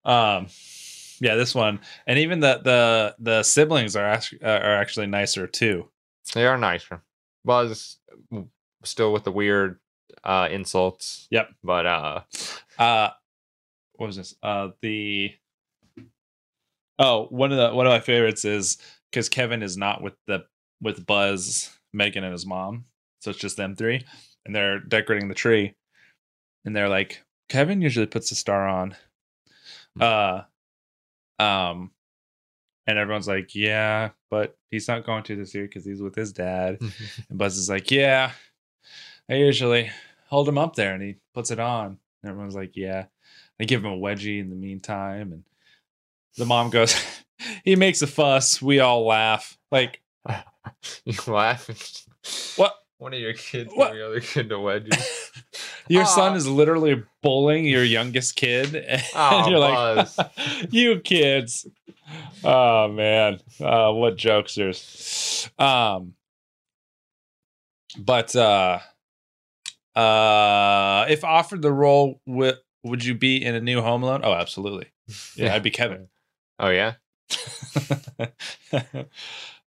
[0.05, 0.47] um,
[1.21, 5.47] Yeah, this one, and even the the the siblings are act- uh, are actually nicer
[5.47, 5.87] too.
[6.33, 7.01] They are nicer.
[7.45, 7.97] Buzz
[8.83, 9.79] still with the weird
[10.23, 11.27] uh insults.
[11.31, 11.49] Yep.
[11.63, 12.21] But uh
[12.77, 13.09] Uh,
[13.93, 14.35] what was this?
[14.41, 15.31] Uh, the
[16.97, 18.77] oh, one of the one of my favorites is
[19.11, 20.45] because Kevin is not with the
[20.81, 22.85] with Buzz, Megan, and his mom,
[23.19, 24.03] so it's just them three,
[24.45, 25.75] and they're decorating the tree,
[26.65, 28.95] and they're like, Kevin usually puts a star on,
[29.99, 30.41] uh,
[31.41, 31.91] um,
[32.87, 36.31] and everyone's like, yeah, but he's not going to this year because he's with his
[36.31, 36.79] dad,
[37.29, 38.31] and Buzz is like, yeah,
[39.29, 39.89] I usually
[40.27, 41.97] hold him up there and he puts it on.
[42.23, 43.05] And everyone's like, yeah.
[43.59, 45.33] I give him a wedgie in the meantime.
[45.33, 45.43] And
[46.37, 46.95] the mom goes,
[47.63, 48.61] he makes a fuss.
[48.61, 49.57] We all laugh.
[49.71, 50.01] Like,
[51.05, 51.69] you laugh.
[52.55, 52.75] what?
[53.01, 53.93] One of your kids What?
[53.93, 54.93] giving the other kid a wedgie.
[55.87, 58.75] Your son is literally bullying your youngest kid.
[58.75, 60.07] And Aw, you're like,
[60.69, 61.65] you kids.
[62.43, 63.39] Oh, man.
[63.59, 65.49] Uh, what jokesters.
[65.59, 66.13] Um,
[67.97, 68.79] but uh,
[69.95, 74.21] uh, if offered the role, would would you be in a new Home Alone?
[74.23, 74.89] Oh, absolutely.
[75.35, 76.07] Yeah, I'd be Kevin.
[76.59, 76.93] Oh yeah.
[78.71, 78.77] uh,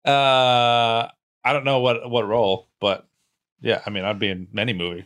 [0.06, 3.08] I don't know what what role, but
[3.62, 5.06] yeah, I mean, I'd be in any movie.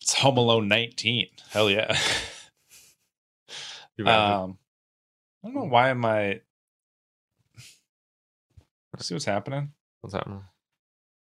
[0.00, 1.26] It's Home Alone 19.
[1.50, 1.96] Hell yeah.
[3.98, 4.58] Um,
[5.42, 6.40] I don't know why am I.
[8.98, 9.72] See what's happening?
[10.00, 10.42] What's happening?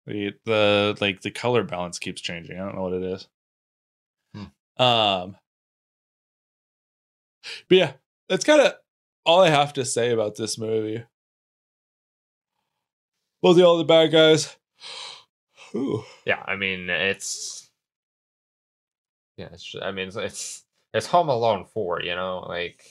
[0.07, 2.57] The the like the color balance keeps changing.
[2.57, 3.29] I don't know what it is.
[4.35, 4.83] Hmm.
[4.83, 5.37] Um.
[7.69, 7.93] But yeah,
[8.29, 8.75] that's kind of
[9.27, 11.05] all I have to say about this movie.
[13.43, 14.57] Well, the all the bad guys.
[15.75, 16.05] Ooh.
[16.27, 17.71] Yeah, I mean it's
[19.37, 22.85] yeah, it's ju- I mean it's it's, it's Home Alone 4, you know, like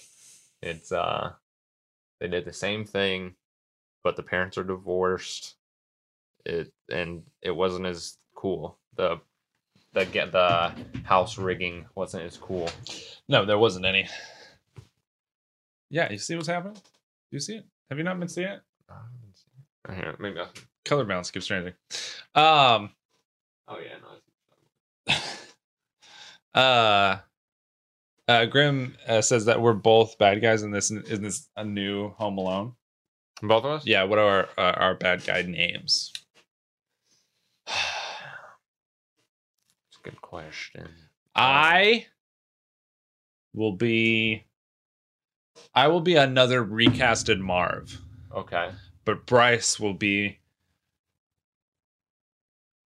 [0.62, 1.32] it's uh
[2.20, 3.36] they did the same thing
[4.04, 5.56] but the parents are divorced.
[6.46, 8.80] It and it wasn't as cool.
[8.96, 9.20] The
[9.94, 10.72] the get the
[11.04, 12.70] house rigging wasn't as cool.
[13.28, 14.08] No, there wasn't any.
[15.90, 16.76] Yeah, you see what's happening?
[16.76, 16.82] Do
[17.32, 17.66] you see it?
[17.90, 18.62] Have you not been seeing it?
[18.90, 19.90] I haven't seeing it.
[19.90, 20.50] Uh, Here, maybe I'll,
[20.86, 21.74] Color balance keeps changing.
[22.36, 22.92] Um.
[23.68, 25.16] Oh yeah, no.
[26.60, 27.18] uh
[28.28, 32.10] uh grim uh, says that we're both bad guys in this isn't this a new
[32.10, 32.74] home alone
[33.42, 33.86] Both of us?
[33.86, 36.12] yeah what are our, uh, our bad guy names
[37.68, 37.78] It's
[39.98, 40.90] a good question.
[41.36, 42.06] i
[43.54, 44.44] will be
[45.74, 47.98] i will be another recasted marv
[48.36, 48.72] Okay.
[49.06, 50.41] but bryce will be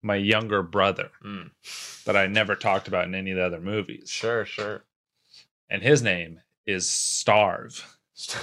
[0.04, 1.50] my younger brother Mm.
[2.04, 4.84] that i never talked about in any of the other movies Sure, sure.
[5.70, 7.96] and his name is starve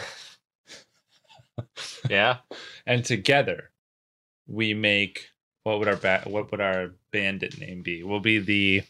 [2.10, 2.38] yeah.
[2.86, 3.70] and together
[4.48, 5.30] we make
[5.64, 8.04] what would our ba- what would our bandit name be?
[8.04, 8.84] Will be the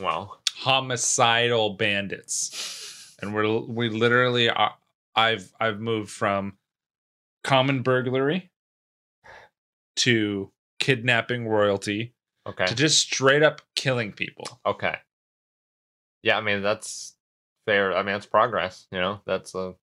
[0.00, 4.74] Well, homicidal bandits, and we're we literally are.
[5.16, 6.56] I've I've moved from
[7.42, 8.50] common burglary
[9.96, 12.14] to kidnapping royalty
[12.46, 12.66] okay.
[12.66, 14.46] to just straight up killing people.
[14.66, 14.94] Okay.
[16.22, 17.14] Yeah, I mean that's
[17.66, 17.94] fair.
[17.94, 18.86] I mean that's progress.
[18.90, 19.74] You know, that's a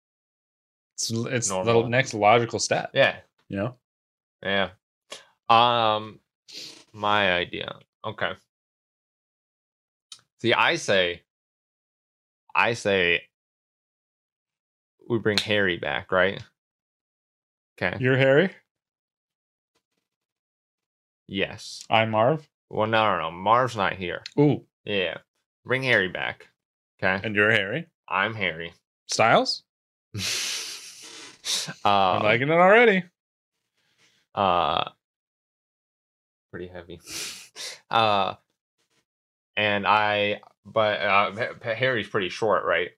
[0.95, 2.91] It's it's the next logical step.
[2.93, 3.17] yeah,
[3.49, 3.75] You know.
[4.43, 4.69] yeah.
[5.49, 6.19] Um,
[6.93, 7.75] my idea.
[8.05, 8.31] Okay.
[10.41, 11.21] See, I say,
[12.55, 13.23] I say,
[15.09, 16.41] we bring Harry back, right?
[17.77, 17.97] Okay.
[17.99, 18.49] You're Harry.
[21.31, 21.85] Yes.
[21.89, 22.49] I'm Marv.
[22.69, 23.31] Well, no, no, no.
[23.31, 24.21] Marv's not here.
[24.37, 25.19] Ooh, Yeah.
[25.63, 26.49] Bring Harry back.
[27.01, 27.25] Okay.
[27.25, 27.87] and you're Harry.
[28.09, 28.73] I'm Harry.
[29.07, 29.63] Styles.
[31.85, 33.03] I'm um, liking it already.
[34.35, 34.89] uh
[36.51, 36.99] pretty heavy
[37.89, 38.33] uh
[39.55, 42.89] and i but uh harry's pretty short right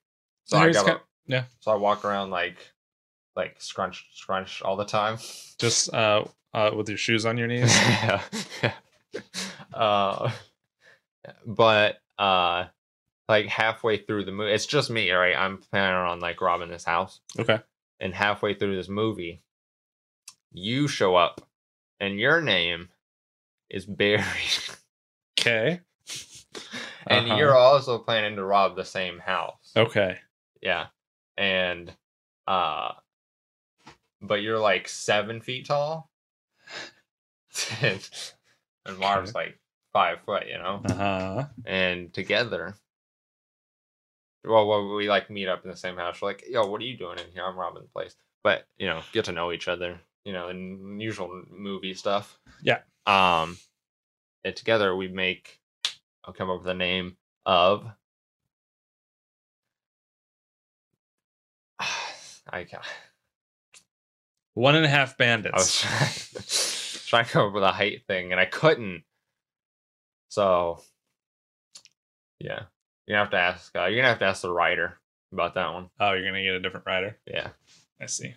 [0.44, 1.44] so Harry's i got ki- yeah.
[1.60, 2.56] so i walk around like
[3.36, 5.18] like scrunch scrunch all the time
[5.58, 6.24] Just uh,
[6.54, 7.76] uh, with your shoes on your knees.
[7.76, 8.22] yeah
[9.74, 10.30] uh
[11.46, 12.64] but uh
[13.28, 16.84] like halfway through the movie it's just me right i'm planning on like robbing this
[16.84, 17.58] house okay.
[18.00, 19.42] and halfway through this movie,
[20.52, 21.40] you show up,
[22.00, 22.88] and your name
[23.70, 24.22] is Barry,
[25.40, 25.80] Okay.
[27.08, 27.36] and Uh-huh.
[27.36, 29.72] you're also planning to rob the same house.
[29.76, 30.18] Okay.
[30.62, 30.86] Yeah,
[31.36, 31.92] and
[32.46, 32.92] uh,
[34.22, 36.08] but you're like seven feet tall,
[38.86, 39.58] and, Marv's like
[39.92, 41.44] five foot, you know, Uh huh.
[41.64, 42.74] and together
[44.44, 46.20] well, well, we like meet up in the same house.
[46.20, 47.44] We're like, yo, what are you doing in here?
[47.44, 48.14] I'm robbing the place.
[48.42, 49.98] But you know, get to know each other.
[50.24, 52.38] You know, and usual movie stuff.
[52.62, 52.80] Yeah.
[53.06, 53.56] Um,
[54.44, 55.60] and together we make.
[56.24, 57.86] I'll come up with a name of.
[62.50, 62.82] I ca-
[64.54, 65.58] One and a half I
[67.04, 69.04] was trying, to come up with a height thing and I couldn't.
[70.28, 70.82] So,
[72.40, 72.62] yeah,
[73.06, 73.76] you're gonna have to ask.
[73.76, 74.98] Uh, you're gonna have to ask the writer
[75.32, 75.90] about that one.
[76.00, 77.16] Oh, you're gonna get a different rider.
[77.26, 77.48] Yeah.
[78.00, 78.34] I see.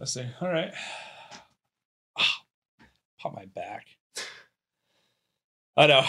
[0.00, 0.26] I see.
[0.40, 0.72] All right.
[2.18, 2.42] Ah,
[3.20, 3.86] pop my back.
[5.76, 6.04] I know.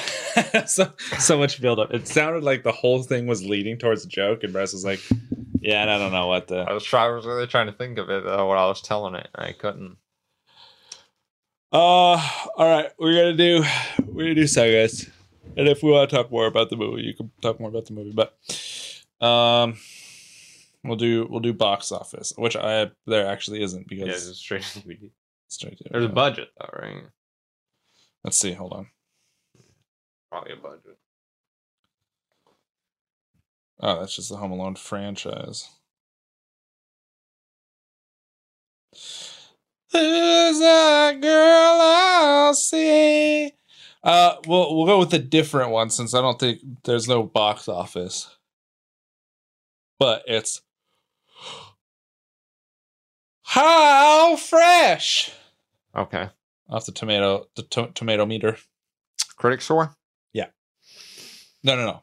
[0.66, 1.94] so so much build up.
[1.94, 5.02] It sounded like the whole thing was leading towards a joke, and Bryce was like,
[5.60, 7.12] "Yeah, and I don't know what the." I the." was trying.
[7.12, 9.28] I was really trying to think of it uh, when I was telling it.
[9.36, 9.98] I couldn't.
[11.72, 12.18] Uh,
[12.56, 12.90] all right.
[12.98, 13.64] We're gonna do.
[14.06, 15.06] We're gonna do segments,
[15.58, 17.86] and if we want to talk more about the movie, you can talk more about
[17.86, 18.14] the movie.
[18.14, 18.38] But,
[19.26, 19.78] um,
[20.84, 24.64] we'll do we'll do box office, which I there actually isn't because Yeah, it's straight
[24.64, 25.12] to DVD.
[25.50, 27.04] straight to There's a budget though, right?
[28.24, 28.54] Let's see.
[28.54, 28.88] Hold on.
[30.32, 30.98] Probably a budget.
[33.80, 35.70] Oh, that's just the Home Alone franchise.
[39.92, 43.52] Who's that girl I'll see?
[44.04, 47.68] Uh, we'll we'll go with a different one since I don't think there's no box
[47.68, 48.30] office.
[50.00, 50.62] But it's
[53.44, 55.32] how fresh
[55.96, 56.30] Okay.
[56.70, 58.58] off the tomato the to- tomato meter.
[59.38, 59.96] Critic score.
[60.34, 60.48] Yeah.
[61.64, 62.02] No, no, no.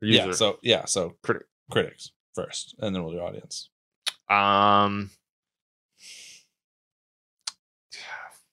[0.00, 0.30] Yeah.
[0.32, 0.84] So yeah.
[0.86, 1.46] So Critic.
[1.70, 3.70] critics first, and then we'll do audience.
[4.30, 5.10] Um.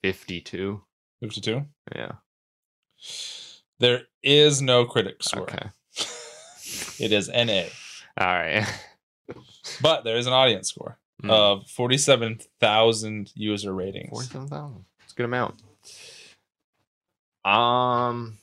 [0.05, 0.81] Fifty-two.
[1.19, 1.65] Fifty-two.
[1.95, 2.11] Yeah.
[3.79, 5.43] There is no critic score.
[5.43, 5.69] Okay.
[6.97, 7.63] It is NA,
[8.17, 8.65] All right.
[9.81, 11.29] but there is an audience score Hmm.
[11.31, 14.09] of forty-seven thousand user ratings.
[14.11, 14.85] Forty-seven thousand.
[15.03, 15.61] It's a good amount.
[17.43, 18.37] Um,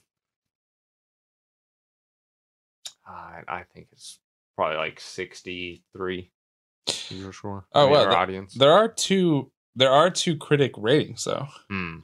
[3.07, 4.19] I I think it's
[4.57, 6.31] probably like sixty-three.
[7.11, 7.65] User score.
[7.73, 8.55] Oh, I mean, wow, our that- audience.
[8.55, 9.52] There are two.
[9.75, 11.47] There are two critic ratings though.
[11.69, 11.99] Hmm.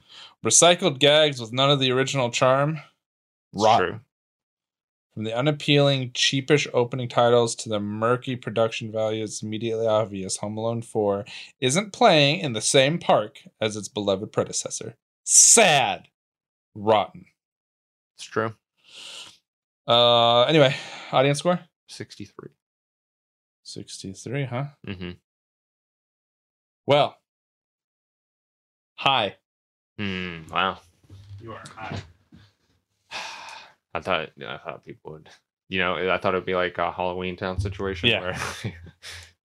[0.45, 2.79] Recycled gags with none of the original charm.
[3.53, 3.87] Rotten.
[3.87, 3.99] true.
[5.13, 10.55] From the unappealing, cheapish opening titles to the murky production value, it's immediately obvious Home
[10.57, 11.25] Alone 4
[11.59, 14.95] isn't playing in the same park as its beloved predecessor.
[15.25, 16.07] Sad.
[16.75, 17.25] Rotten.
[18.15, 18.53] It's true.
[19.87, 20.75] Uh anyway,
[21.11, 21.59] audience score?
[21.87, 22.49] Sixty-three.
[23.63, 24.65] 63, huh?
[24.87, 25.11] Mm-hmm.
[26.85, 27.17] Well.
[28.99, 29.35] Hi.
[29.97, 30.39] Hmm.
[30.51, 30.79] Wow.
[31.41, 31.99] You are high.
[33.93, 35.29] I thought I thought people would
[35.69, 38.19] you know, I thought it'd be like a Halloween town situation Yeah.
[38.19, 38.37] where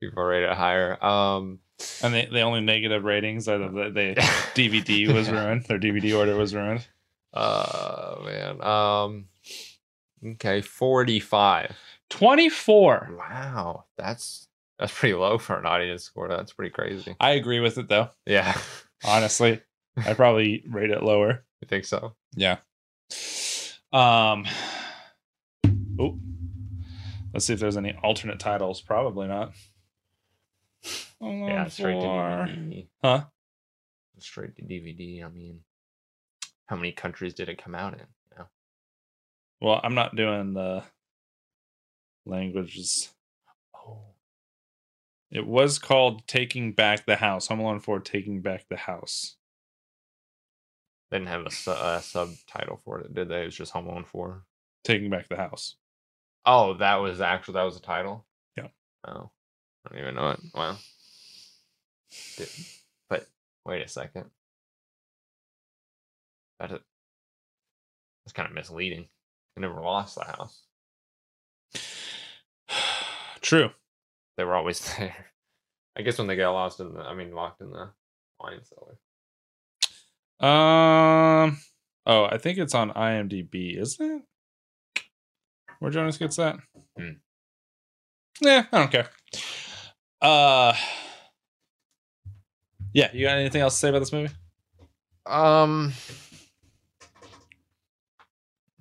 [0.00, 1.02] people rate it higher.
[1.04, 1.60] Um
[2.02, 4.14] And the, the only negative ratings are that the, the
[4.60, 5.66] DVD was ruined.
[5.66, 6.84] Their DVD order was ruined.
[7.32, 8.60] uh man.
[8.60, 9.26] Um
[10.32, 11.76] okay, 45.
[12.10, 13.10] 24.
[13.16, 14.48] Wow, that's
[14.80, 16.26] that's pretty low for an audience score.
[16.26, 17.14] That's pretty crazy.
[17.20, 18.10] I agree with it though.
[18.26, 18.58] Yeah.
[19.02, 19.60] Honestly,
[19.96, 21.44] I probably rate it lower.
[21.62, 22.14] I think so?
[22.36, 22.58] Yeah.
[23.92, 24.46] Um.
[25.98, 26.18] Oh.
[27.32, 28.80] Let's see if there's any alternate titles.
[28.80, 29.52] Probably not.
[31.20, 32.88] yeah, straight to DVD.
[33.02, 33.24] Huh?
[34.18, 35.24] Straight to DVD.
[35.24, 35.60] I mean,
[36.66, 38.00] how many countries did it come out in?
[38.00, 38.44] You know?
[39.60, 40.84] Well, I'm not doing the
[42.24, 43.10] languages.
[45.34, 47.48] It was called Taking Back the House.
[47.48, 49.36] Home Alone 4 Taking Back the House.
[51.10, 53.42] they didn't have a, su- a subtitle for it, did they?
[53.42, 54.44] It was just Home Alone Four.
[54.84, 55.74] Taking Back the House.
[56.46, 58.24] Oh, that was actually That was the title.
[58.56, 58.68] Yeah.
[59.06, 59.30] Oh,
[59.84, 60.40] I don't even know it.
[60.54, 60.76] Wow.
[62.36, 62.48] Did-
[63.10, 63.26] but
[63.66, 64.26] wait a second.
[66.60, 66.78] That is,
[68.24, 69.08] that's kind of misleading.
[69.56, 70.62] I never lost the house.
[73.40, 73.70] True.
[74.36, 75.14] They were always there.
[75.96, 77.90] I guess when they got lost in the, I mean, locked in the
[78.40, 78.98] wine cellar.
[80.40, 81.58] Um.
[82.06, 84.24] Oh, I think it's on IMDb, isn't
[84.96, 85.02] it?
[85.78, 86.56] Where Jonas gets that?
[86.98, 87.10] Hmm.
[88.40, 89.08] Yeah, I don't care.
[90.20, 90.74] Uh.
[92.92, 94.32] Yeah, you got anything else to say about this movie?
[95.26, 95.92] Um,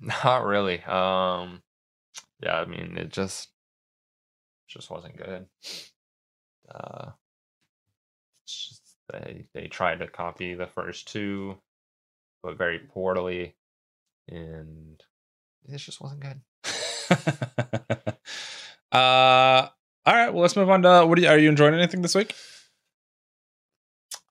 [0.00, 0.82] not really.
[0.84, 1.62] Um,
[2.40, 3.48] yeah, I mean, it just
[4.74, 5.46] just wasn't good.
[6.68, 7.10] Uh,
[8.46, 11.56] just, they they tried to copy the first two,
[12.42, 13.54] but very poorly,
[14.28, 15.02] and
[15.68, 16.40] it just wasn't good.
[18.92, 19.68] Uh,
[20.06, 20.32] all right.
[20.32, 22.32] Well, let's move on to what are you, are you enjoying anything this week?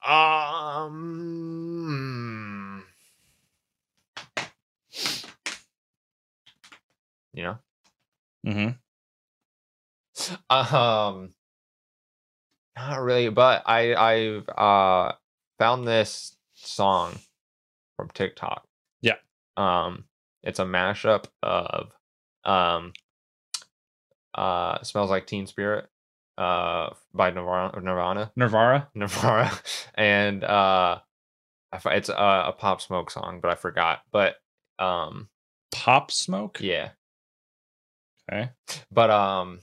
[0.07, 0.93] Um,
[7.33, 7.57] you know,
[8.47, 8.69] Mm-hmm.
[10.49, 11.30] um,
[12.76, 15.13] not really, but I I've uh
[15.59, 17.13] found this song
[17.97, 18.65] from TikTok.
[19.01, 19.15] Yeah.
[19.57, 20.05] Um,
[20.41, 21.91] it's a mashup of
[22.43, 22.93] um
[24.36, 25.88] uh smells like Teen Spirit
[26.38, 28.88] uh by Nirvana Nirvana Nirvana.
[28.95, 29.51] Nirvana
[29.93, 30.99] and uh
[31.71, 32.13] I, it's a,
[32.47, 34.36] a pop smoke song but I forgot but
[34.80, 35.30] um
[35.71, 36.59] Pop Smoke.
[36.59, 36.89] yeah
[38.32, 38.49] Okay.
[38.91, 39.59] but um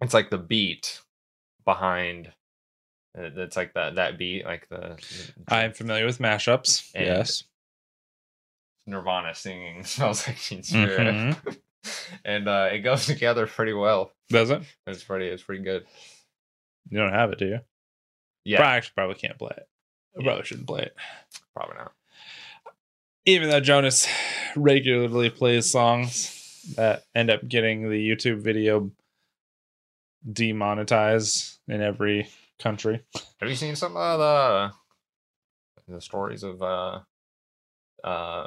[0.00, 1.00] it's like the beat
[1.64, 2.28] behind
[3.18, 4.96] uh, it's like that that beat like the,
[5.46, 6.90] the I'm familiar with mashups.
[6.94, 7.44] Yes.
[8.86, 11.56] Nirvana singing smells like Teen Spirit Mhm.
[12.24, 14.62] and uh it goes together pretty well Does it?
[14.86, 15.84] it's pretty it's pretty good
[16.90, 17.60] You don't have it, do you?
[18.44, 19.68] yeah I actually probably can't play it.
[20.16, 20.24] I Yeah.
[20.26, 20.96] probably shouldn't play it.
[21.54, 21.92] probably not
[23.26, 24.08] Even though Jonas
[24.56, 26.34] regularly plays songs
[26.76, 28.90] that end up getting the YouTube video
[30.30, 33.02] demonetized in every country.
[33.40, 34.72] Have you seen some of the
[35.86, 37.00] the stories of uh
[38.04, 38.46] uh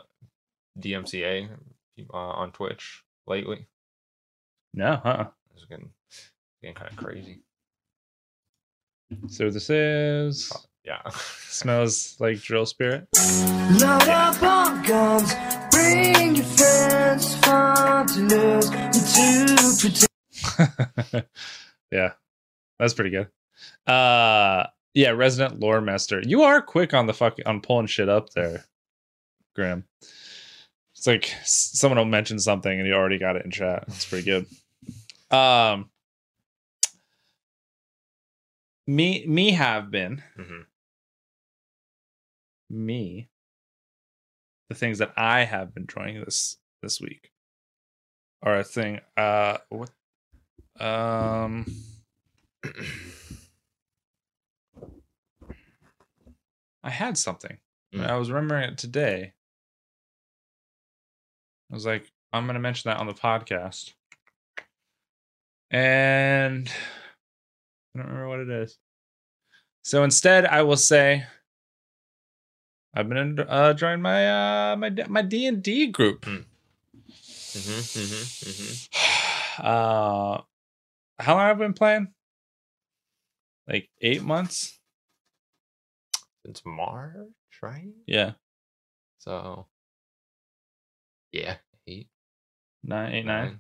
[0.79, 1.49] DMCA
[2.13, 3.67] uh, on Twitch lately?
[4.73, 5.27] No, uh-uh.
[5.55, 5.89] It's getting
[6.61, 7.41] getting kind of crazy.
[9.27, 10.51] So this is
[10.86, 11.01] Yeah.
[11.09, 13.07] smells like drill spirit.
[13.17, 15.34] Load up on guns,
[15.71, 20.07] bring your friends, fun to lose, and to
[20.47, 21.25] pretend.
[21.91, 22.13] Yeah,
[22.79, 23.27] that's pretty good.
[23.91, 26.21] Uh, yeah, resident lore master.
[26.25, 28.65] You are quick on the fuck on pulling shit up there,
[29.55, 29.85] Graham.
[30.95, 33.85] It's like someone will mention something and you already got it in chat.
[33.87, 34.45] It's pretty good.
[35.35, 35.89] Um,
[38.87, 40.65] me me have been Mhm.
[42.69, 43.29] me
[44.69, 47.31] the things that I have been enjoying this this week
[48.41, 48.99] are a thing.
[49.17, 49.91] Uh, what?
[50.82, 51.65] Um.
[56.84, 57.57] I had something.
[57.93, 58.07] Mm.
[58.07, 59.34] I was remembering it today.
[61.71, 63.93] I was like, I'm going to mention that on the podcast.
[65.69, 66.69] And
[67.95, 68.77] I don't remember what it is.
[69.84, 71.25] So instead, I will say
[72.93, 76.21] I've been uh, joining my uh, my my D and D group.
[76.25, 76.45] Mhm,
[77.55, 78.88] mhm, mhm.
[79.59, 80.41] Uh,
[81.22, 82.13] how long have I been playing?
[83.67, 84.80] Like eight months.
[86.45, 87.15] Since March,
[87.61, 87.89] right?
[88.07, 88.32] Yeah,
[89.19, 89.67] So
[91.32, 91.57] yeah,
[91.88, 92.07] eight,
[92.84, 93.45] nine, eight, nine.
[93.45, 93.59] nine,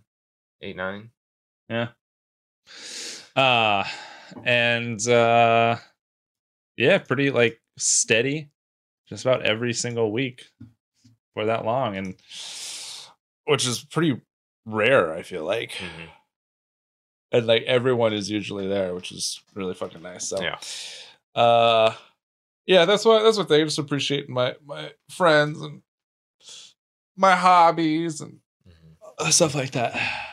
[0.61, 1.11] eight, nine.
[1.69, 1.89] Yeah.
[3.35, 3.83] Uh
[4.43, 5.77] and uh
[6.77, 8.49] yeah, pretty like steady
[9.07, 10.45] just about every single week
[11.33, 12.15] for that long and
[13.45, 14.19] which is pretty
[14.65, 15.71] rare, I feel like.
[15.73, 16.09] Mhm.
[17.31, 20.27] And like everyone is usually there, which is really fucking nice.
[20.27, 20.57] So Yeah.
[21.33, 21.93] uh
[22.65, 25.81] yeah, that's why that's what they just appreciate my my friends and
[27.15, 28.95] my hobbies and Mhm.
[29.19, 29.95] uh, stuff like that.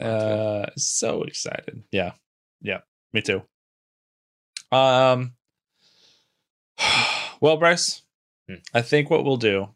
[0.00, 1.82] Uh, so excited.
[1.90, 2.12] Yeah,
[2.62, 2.82] yeah,
[3.12, 3.42] me too.
[4.70, 5.34] Um,
[7.40, 8.02] well, Bryce,
[8.48, 8.54] Hmm.
[8.72, 9.70] I think what we'll do,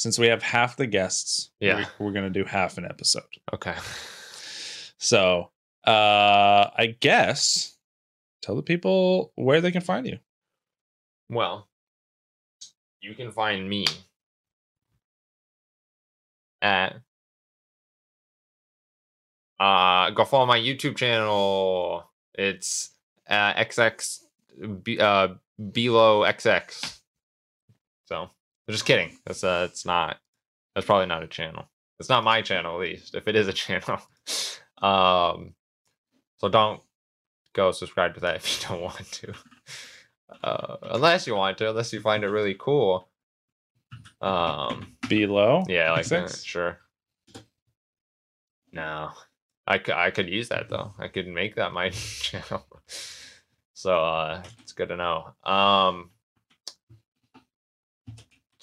[0.00, 1.76] since we have half the guests, Yeah.
[1.76, 3.22] we, we're gonna do half an episode.
[3.52, 3.74] Okay.
[4.96, 5.50] So,
[5.86, 7.76] uh, I guess
[8.40, 10.18] tell the people where they can find you.
[11.28, 11.68] Well,
[13.02, 13.84] you can find me
[16.62, 16.96] at
[19.58, 22.10] uh go follow my YouTube channel.
[22.34, 22.90] It's
[23.28, 24.20] uh XX
[24.98, 25.28] uh
[25.72, 27.00] below XX.
[28.06, 28.30] So
[28.70, 29.18] I'm just kidding.
[29.26, 30.18] That's uh it's not
[30.74, 31.68] that's probably not a channel.
[31.98, 33.98] It's not my channel at least, if it is a channel.
[34.80, 35.54] um
[36.36, 36.80] so don't
[37.52, 39.34] go subscribe to that if you don't want to.
[40.44, 43.08] Uh, unless you want to, unless you find it really cool.
[44.20, 46.78] Um, Below, yeah, like that, sure.
[48.72, 49.10] No,
[49.66, 50.92] I could I could use that though.
[50.96, 52.64] I could make that my channel.
[53.74, 55.34] So uh, it's good to know.
[55.42, 56.10] Um,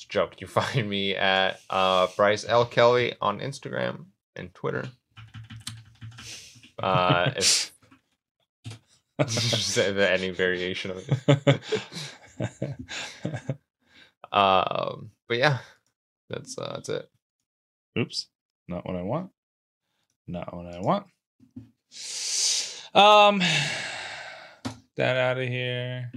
[0.10, 0.42] joke.
[0.42, 4.06] You find me at uh, Bryce L Kelly on Instagram
[4.36, 4.90] and Twitter.
[6.80, 7.74] Uh, if
[9.78, 11.60] any variation of it.
[14.32, 15.60] Um, but yeah,
[16.30, 17.10] that's uh, that's it.
[17.98, 18.28] Oops,
[18.68, 19.32] not what I want.
[20.28, 21.06] Not what I want.
[22.94, 23.40] Um,
[24.98, 26.12] that out of here.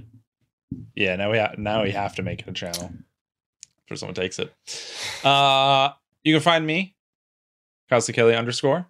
[0.94, 2.92] Yeah, now we have now we have to make it a channel
[3.90, 4.54] for someone takes it.
[5.24, 5.90] Uh,
[6.22, 6.94] you can find me,
[7.88, 8.86] Kelsey Kelly underscore,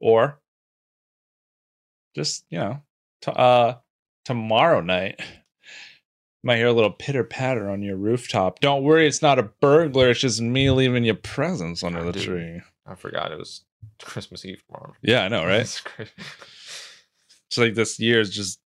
[0.00, 0.38] or
[2.14, 2.82] just you know,
[3.20, 3.74] t- uh,
[4.24, 5.20] tomorrow night.
[6.44, 8.60] Might hear a little pitter patter on your rooftop.
[8.60, 10.10] Don't worry, it's not a burglar.
[10.10, 12.22] It's just me leaving you presents under Oh, the dude.
[12.22, 12.60] tree.
[12.86, 13.64] I forgot it was
[14.00, 14.94] Christmas Eve tomorrow.
[15.02, 15.60] Yeah, I know, right?
[15.98, 16.08] It's.
[17.50, 18.60] It's like this year is just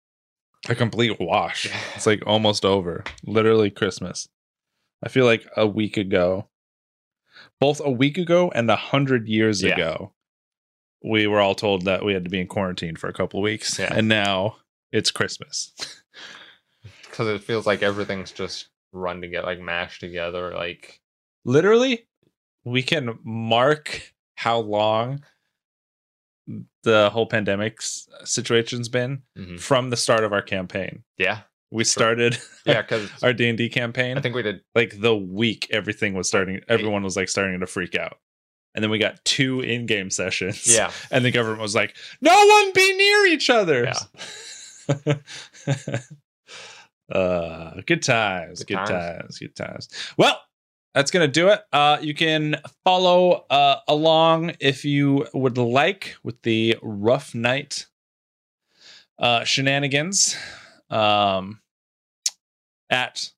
[0.69, 1.69] a complete wash.
[1.95, 3.05] It's like almost over.
[3.27, 4.29] Literally Christmas.
[5.05, 6.49] I feel like a week ago,
[7.61, 9.75] both a week ago and a hundred years Yeah.
[9.75, 10.15] ago,
[11.05, 13.45] we were all told that we had to be in quarantine for a couple of
[13.45, 13.93] weeks, Yeah.
[13.95, 14.57] and now
[14.93, 15.73] it's Christmas.
[17.05, 20.53] because it feels like everything's just run together, like mashed together.
[20.55, 21.01] Like
[21.45, 22.07] Literally,
[22.65, 25.23] we can mark how long
[26.83, 27.81] the whole pandemic
[28.25, 29.61] situation's been Mhm.
[29.61, 31.05] from the start of our campaign.
[31.19, 34.17] yeah, We started yeah, because our D and D campaign.
[34.17, 34.63] I think we did.
[34.75, 38.19] like the week everything was starting everyone was like starting to freak out
[38.75, 42.73] and then we got two in-game sessions Yeah, and the government was like no one
[42.73, 45.15] be near each other yeah.
[47.13, 48.89] uh good times Good good, times.
[48.91, 49.39] times.
[49.39, 50.41] good times well
[50.95, 56.41] that's gonna do it uh you can follow uh along if you would like with
[56.43, 57.87] the rough night
[59.19, 60.37] uh shenanigans
[60.91, 61.61] um
[62.91, 63.31] at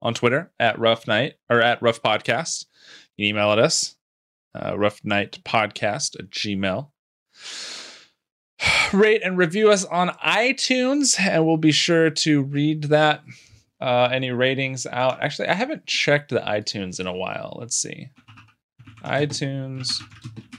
[0.00, 2.66] on Twitter at Rough Night or at Rough Podcast.
[3.16, 3.96] You can email at us,
[4.54, 6.90] uh, Rough Night Podcast at Gmail.
[8.92, 13.22] Rate and review us on iTunes, and we'll be sure to read that.
[13.80, 15.22] Uh, any ratings out?
[15.22, 17.56] Actually, I haven't checked the iTunes in a while.
[17.60, 18.08] Let's see.
[19.04, 20.02] iTunes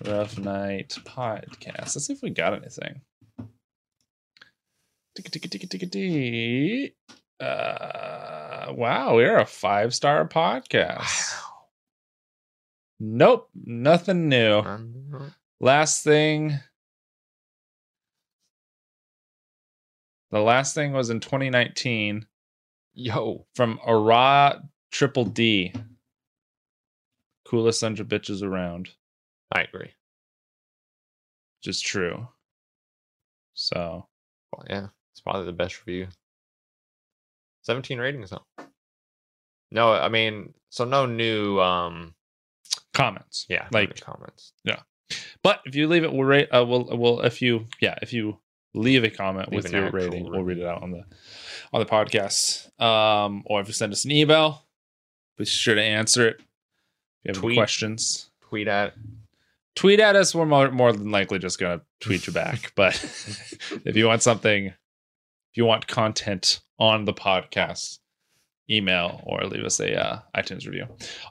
[0.05, 1.95] Rough Night Podcast.
[1.95, 3.01] Let's see if we got anything.
[7.39, 11.33] Uh, wow, we're a five star podcast.
[11.33, 11.45] Wow.
[12.99, 14.61] Nope, nothing new.
[15.61, 16.59] Last thing.
[20.31, 22.25] The last thing was in 2019
[22.93, 24.61] Yo, from Ara
[24.91, 25.73] Triple D.
[27.47, 28.89] Coolest sons of bitches around,
[29.55, 29.93] I agree.
[31.59, 32.27] which is true.
[33.53, 34.07] So
[34.51, 36.07] Well, yeah, it's probably the best review.
[37.63, 38.45] 17 ratings though.
[39.71, 42.15] No, I mean, so no new um
[42.93, 44.53] comments, yeah, like comments.
[45.41, 46.49] But if you leave it, we'll rate.
[46.51, 48.37] Uh, we'll we'll if you yeah if you
[48.73, 51.03] leave a comment Leave with your rating, we'll read it out on the
[51.73, 52.69] on the podcast.
[52.81, 54.65] Um, or if you send us an email,
[55.37, 56.35] be sure to answer it.
[56.39, 56.43] If
[57.23, 57.57] you have any Tweet.
[57.57, 58.93] questions, Tweet at
[59.75, 60.35] tweet at us.
[60.35, 62.73] We're more, more than likely just gonna tweet you back.
[62.75, 62.95] But
[63.85, 64.73] if you want something,
[65.51, 67.99] if you want content on the podcast,
[68.69, 70.85] email or leave us a uh, iTunes review.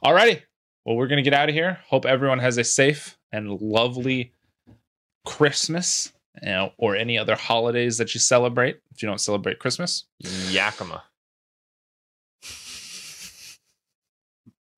[0.05, 0.43] Alrighty.
[0.85, 1.79] Well, we're gonna get out of here.
[1.87, 4.33] Hope everyone has a safe and lovely
[5.25, 6.12] Christmas
[6.79, 8.81] or any other holidays that you celebrate.
[8.93, 11.05] If you don't celebrate Christmas, Yakima.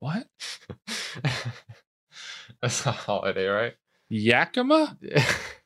[0.01, 0.27] what?
[2.63, 3.75] That's a holiday, right?
[4.09, 4.99] Yakima?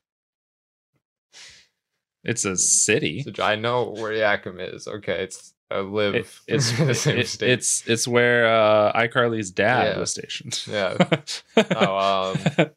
[2.24, 3.22] It's a city.
[3.22, 4.88] So I know where Yakima is.
[4.88, 7.50] Okay, it's I live It- it's in the same it- state.
[7.50, 9.98] it's it's where uh, iCarly's dad Yeah.
[9.98, 10.62] was stationed.
[10.66, 10.96] Yeah.
[11.76, 12.70] Oh, um,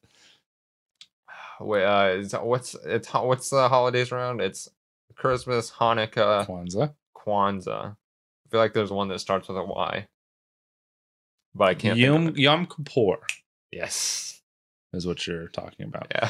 [1.60, 4.41] Wait, uh, what's it's what's the holidays around?
[4.41, 4.70] It's
[5.16, 6.93] Christmas, Hanukkah, Kwanzaa.
[7.18, 7.95] Kwanzaa.
[7.95, 10.08] I feel like there's one that starts with a Y,
[11.56, 11.98] but I can't.
[11.98, 12.36] Yom.
[12.36, 13.18] Yom Kippur
[13.72, 14.39] Yes.
[14.93, 16.08] is what you're talking about.
[16.14, 16.30] Yeah.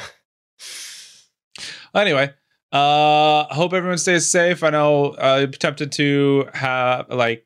[1.94, 2.34] Anyway,
[2.74, 4.64] uh, I hope everyone stays safe.
[4.64, 7.46] I know uh, I'm tempted to have like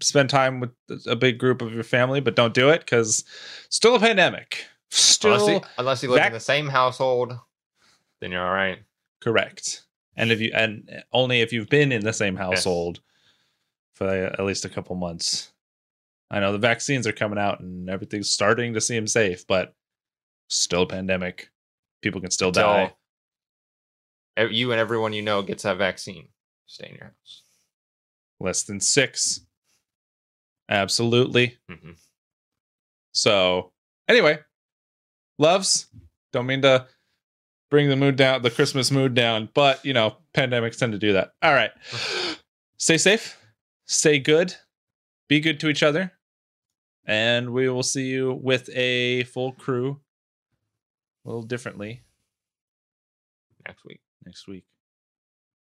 [0.00, 0.70] spend time with
[1.06, 3.24] a big group of your family, but don't do it because
[3.68, 4.64] still a pandemic.
[4.90, 7.38] Still Unless you, unless you live in the same household,
[8.20, 8.78] then you're all right.
[9.20, 9.82] correct.
[10.16, 13.00] And if you and only if you've been in the same household
[13.94, 15.52] for at least a couple months.
[16.30, 19.74] I know the vaccines are coming out and everything's starting to seem safe, but
[20.48, 21.50] still a pandemic.
[22.00, 22.94] People can still Till die.
[24.36, 26.28] You and everyone you know gets that vaccine.
[26.66, 27.42] Stay in your house.
[28.40, 29.40] Less than six.
[30.68, 31.58] Absolutely.
[31.70, 31.96] Mhm.
[33.12, 33.72] So,
[34.08, 34.38] anyway,
[35.38, 35.86] loves.
[36.32, 36.86] Don't mean to
[37.70, 41.12] bring the mood down, the Christmas mood down, but you know, pandemics tend to do
[41.12, 41.32] that.
[41.42, 41.72] All right.
[42.78, 43.38] Stay safe,
[43.84, 44.56] stay good,
[45.28, 46.10] be good to each other,
[47.04, 50.00] and we will see you with a full crew
[51.24, 52.02] a little differently
[53.64, 54.00] Next week.
[54.24, 54.64] Next week.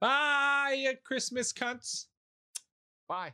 [0.00, 2.06] Bye, Christmas cunts.
[3.08, 3.32] Bye.